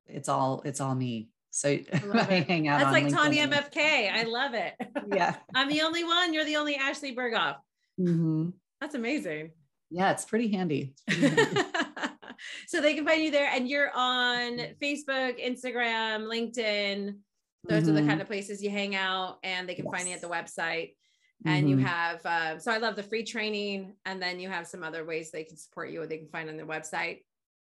[0.07, 1.31] it's all it's all me.
[1.51, 2.81] So I, hang out.
[2.81, 3.13] That's like LinkedIn.
[3.13, 4.13] Tanya MFK.
[4.13, 4.75] I love it.
[5.13, 5.35] Yeah.
[5.55, 6.35] I'm the only one.
[6.35, 7.57] You're the only Ashley Berghoff.
[7.99, 8.51] Mm-hmm.
[8.81, 9.53] That's amazing.
[9.91, 10.95] Yeah, it's pretty handy.
[11.07, 11.63] It's pretty handy.
[12.67, 17.15] so they can find you there, and you're on Facebook, Instagram, LinkedIn.
[17.65, 17.91] Those mm-hmm.
[17.91, 18.09] are the mm-hmm.
[18.09, 19.95] kind of places you hang out, and they can yes.
[19.95, 20.95] find you at the website.
[21.45, 21.79] And mm-hmm.
[21.79, 25.05] you have, uh, so I love the free training, and then you have some other
[25.05, 27.23] ways they can support you, or they can find on their website.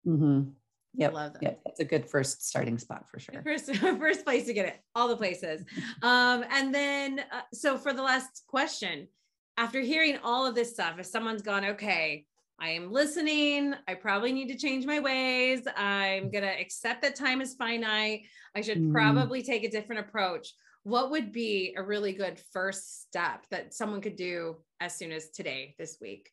[0.07, 0.51] Mm-hmm.
[0.97, 1.11] Yep.
[1.11, 1.43] I love that.
[1.43, 1.61] Yep.
[1.65, 3.43] That's a good first starting spot for sure.
[3.45, 5.65] First, first place to get it, all the places.
[6.03, 9.09] um, and then, uh, so for the last question,
[9.57, 12.27] after hearing all of this stuff, if someone's gone, okay,
[12.59, 13.75] I am listening.
[13.89, 15.63] I probably need to change my ways.
[15.77, 18.27] I'm going to accept that time is finite.
[18.55, 18.93] I should mm.
[18.93, 20.55] probably take a different approach.
[20.85, 25.31] What would be a really good first step that someone could do as soon as
[25.31, 26.31] today, this week?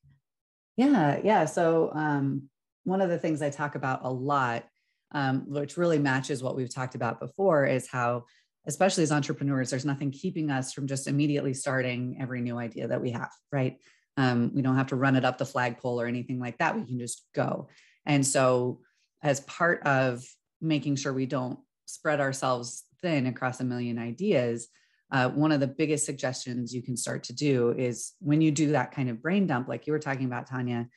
[0.78, 1.20] Yeah.
[1.24, 1.46] Yeah.
[1.46, 2.50] So, um,
[2.84, 4.66] one of the things I talk about a lot,
[5.12, 8.26] um, which really matches what we've talked about before, is how,
[8.68, 13.02] especially as entrepreneurs, there's nothing keeping us from just immediately starting every new idea that
[13.02, 13.78] we have, right?
[14.18, 16.76] Um, we don't have to run it up the flagpole or anything like that.
[16.76, 17.70] We can just go.
[18.06, 18.82] And so,
[19.24, 20.24] as part of
[20.60, 24.68] making sure we don't spread ourselves thin across a million ideas,
[25.12, 28.72] uh, one of the biggest suggestions you can start to do is when you do
[28.72, 30.88] that kind of brain dump, like you were talking about, Tanya,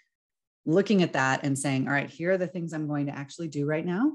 [0.65, 3.49] looking at that and saying, all right, here are the things I'm going to actually
[3.49, 4.13] do right now.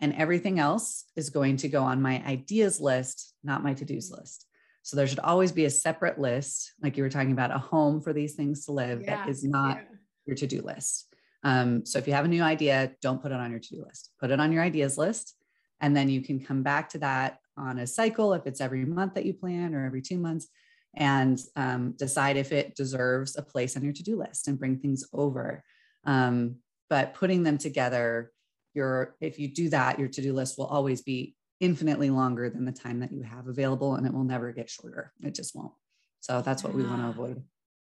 [0.00, 4.10] And everything else is going to go on my ideas list, not my to dos
[4.10, 4.46] list.
[4.82, 8.00] So there should always be a separate list, like you were talking about, a home
[8.00, 9.96] for these things to live yeah, that is not yeah.
[10.26, 11.06] your to do list.
[11.44, 13.84] Um, so if you have a new idea, don't put it on your to do
[13.86, 15.36] list, put it on your ideas list.
[15.80, 19.14] And then you can come back to that on a cycle if it's every month
[19.14, 20.48] that you plan or every two months
[20.94, 24.78] and um, decide if it deserves a place on your to do list and bring
[24.78, 25.62] things over.
[26.04, 26.56] Um,
[26.88, 28.32] but putting them together,
[28.74, 32.72] your if you do that, your to-do list will always be infinitely longer than the
[32.72, 35.12] time that you have available and it will never get shorter.
[35.22, 35.72] It just won't.
[36.20, 37.42] So that's what we want to avoid.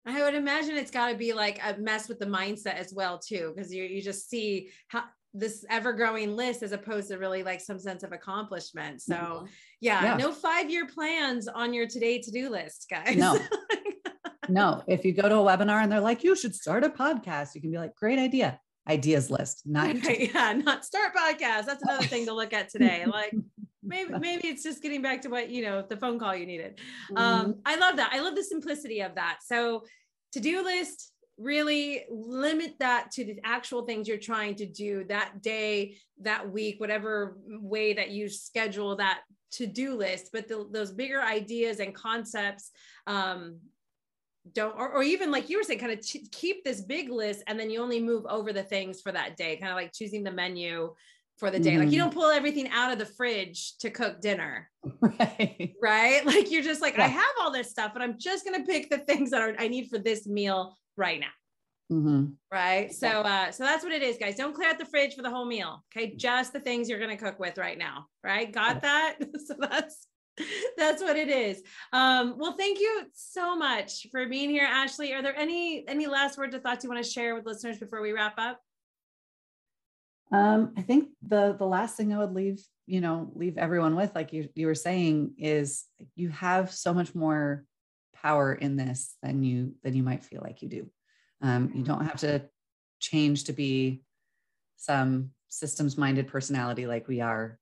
[0.06, 3.18] I would imagine it's got to be like a mess with the mindset as well
[3.18, 7.42] too, because you you just see how this ever growing list as opposed to really
[7.42, 9.02] like some sense of accomplishment.
[9.02, 9.46] So mm-hmm.
[9.80, 13.16] yeah, yeah, no five year plans on your today to do list, guys.
[13.16, 13.38] No,
[14.48, 17.54] no, if you go to a webinar and they're like, you should start a podcast,
[17.54, 18.60] you can be like, great idea.
[18.88, 21.66] Ideas list, not right, yeah, not start podcast.
[21.66, 23.04] That's another thing to look at today.
[23.14, 23.32] Like
[23.82, 26.78] maybe maybe it's just getting back to what you know the phone call you needed.
[27.10, 27.16] Mm-hmm.
[27.16, 28.10] Um, I love that.
[28.12, 29.38] I love the simplicity of that.
[29.44, 29.84] So
[30.32, 35.42] to do list, really limit that to the actual things you're trying to do that
[35.42, 39.20] day, that week, whatever way that you schedule that
[39.52, 40.30] to do list.
[40.32, 42.70] But the, those bigger ideas and concepts,
[43.06, 43.58] um,
[44.52, 47.42] don't or, or even like you were saying kind of ch- keep this big list
[47.46, 50.22] and then you only move over the things for that day kind of like choosing
[50.22, 50.92] the menu
[51.38, 51.70] for the day.
[51.70, 51.78] Mm-hmm.
[51.80, 52.10] like you mm-hmm.
[52.10, 54.70] don't pull everything out of the fridge to cook dinner.
[55.00, 55.74] Right.
[55.82, 56.24] Right?
[56.26, 57.04] Like you're just like yeah.
[57.04, 59.54] i have all this stuff but i'm just going to pick the things that are,
[59.58, 61.26] i need for this meal right now.
[61.92, 62.24] Mm-hmm.
[62.50, 62.92] right?
[62.92, 64.36] So uh so that's what it is guys.
[64.36, 65.84] Don't clear out the fridge for the whole meal.
[65.94, 66.14] Okay?
[66.16, 68.06] Just the things you're going to cook with right now.
[68.22, 68.50] Right?
[68.52, 69.16] Got that?
[69.46, 70.06] So that's
[70.76, 71.62] that's what it is.
[71.92, 75.12] Um, well thank you so much for being here ashley.
[75.12, 78.00] Are there any any last words or thoughts you want to share with listeners before
[78.00, 78.60] we wrap up?
[80.32, 84.12] Um, i think the the last thing i would leave you know leave everyone with
[84.14, 85.84] like you you were saying is
[86.16, 87.66] you have so much more
[88.24, 90.90] power in this than you than you might feel like you do.
[91.42, 92.42] Um, you don't have to
[92.98, 94.02] change to be
[94.76, 97.58] some systems minded personality like we are.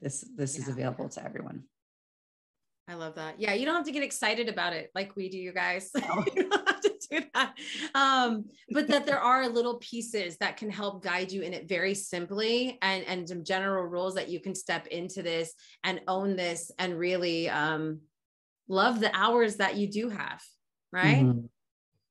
[0.00, 0.62] This this yeah.
[0.62, 1.64] is available to everyone
[2.88, 3.40] I love that.
[3.40, 5.90] Yeah, you don't have to get excited about it like we do, you guys.
[6.00, 6.24] No.
[6.34, 7.54] you don't have to do that.
[7.94, 11.94] Um, but that there are little pieces that can help guide you in it very
[11.94, 15.54] simply and, and some general rules that you can step into this
[15.84, 18.00] and own this and really um,
[18.68, 20.42] love the hours that you do have.
[20.92, 21.24] Right.
[21.24, 21.46] Mm-hmm.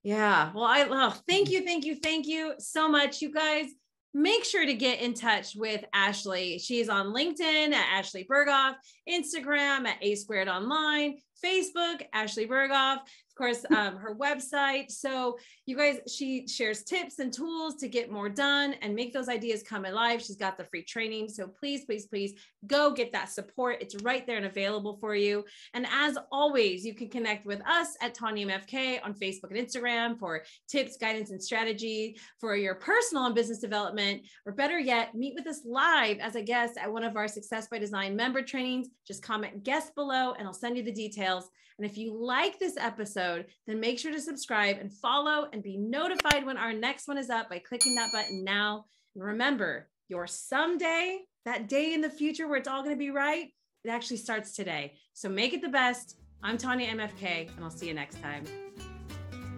[0.04, 0.52] Yeah.
[0.56, 3.68] Well, I love, oh, thank you, thank you, thank you so much, you guys
[4.14, 6.60] make sure to get in touch with Ashley.
[6.60, 8.76] She's on LinkedIn at Ashley Berghoff,
[9.10, 13.00] Instagram at A Squared Online, Facebook, Ashley Berghoff
[13.32, 14.92] of course, um, her website.
[14.92, 19.30] So, you guys, she shares tips and tools to get more done and make those
[19.30, 20.22] ideas come alive.
[20.22, 21.30] She's got the free training.
[21.30, 22.34] So, please, please, please
[22.68, 23.78] go get that support.
[23.82, 25.46] It's right there and available for you.
[25.74, 30.20] And as always, you can connect with us at Tanya MFK on Facebook and Instagram
[30.20, 34.22] for tips, guidance, and strategy for your personal and business development.
[34.46, 37.68] Or better yet, meet with us live as a guest at one of our Success
[37.68, 38.88] by Design member trainings.
[39.08, 41.50] Just comment guest below and I'll send you the details details.
[41.78, 45.78] And if you like this episode, then make sure to subscribe and follow and be
[45.78, 48.86] notified when our next one is up by clicking that button now.
[49.16, 53.10] And remember, your someday, that day in the future where it's all going to be
[53.10, 53.48] right,
[53.84, 54.94] it actually starts today.
[55.14, 56.18] So make it the best.
[56.44, 58.44] I'm Tanya MFK, and I'll see you next time.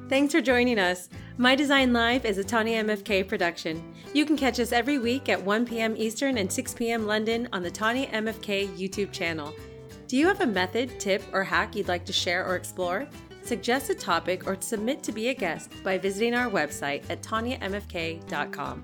[0.09, 1.09] Thanks for joining us.
[1.37, 3.93] My Design Live is a Tanya MFK production.
[4.13, 5.95] You can catch us every week at 1 p.m.
[5.97, 7.07] Eastern and 6 p.m.
[7.07, 9.53] London on the Tanya MFK YouTube channel.
[10.13, 13.07] Do you have a method, tip, or hack you'd like to share or explore?
[13.41, 18.83] Suggest a topic or submit to be a guest by visiting our website at tanyamfk.com.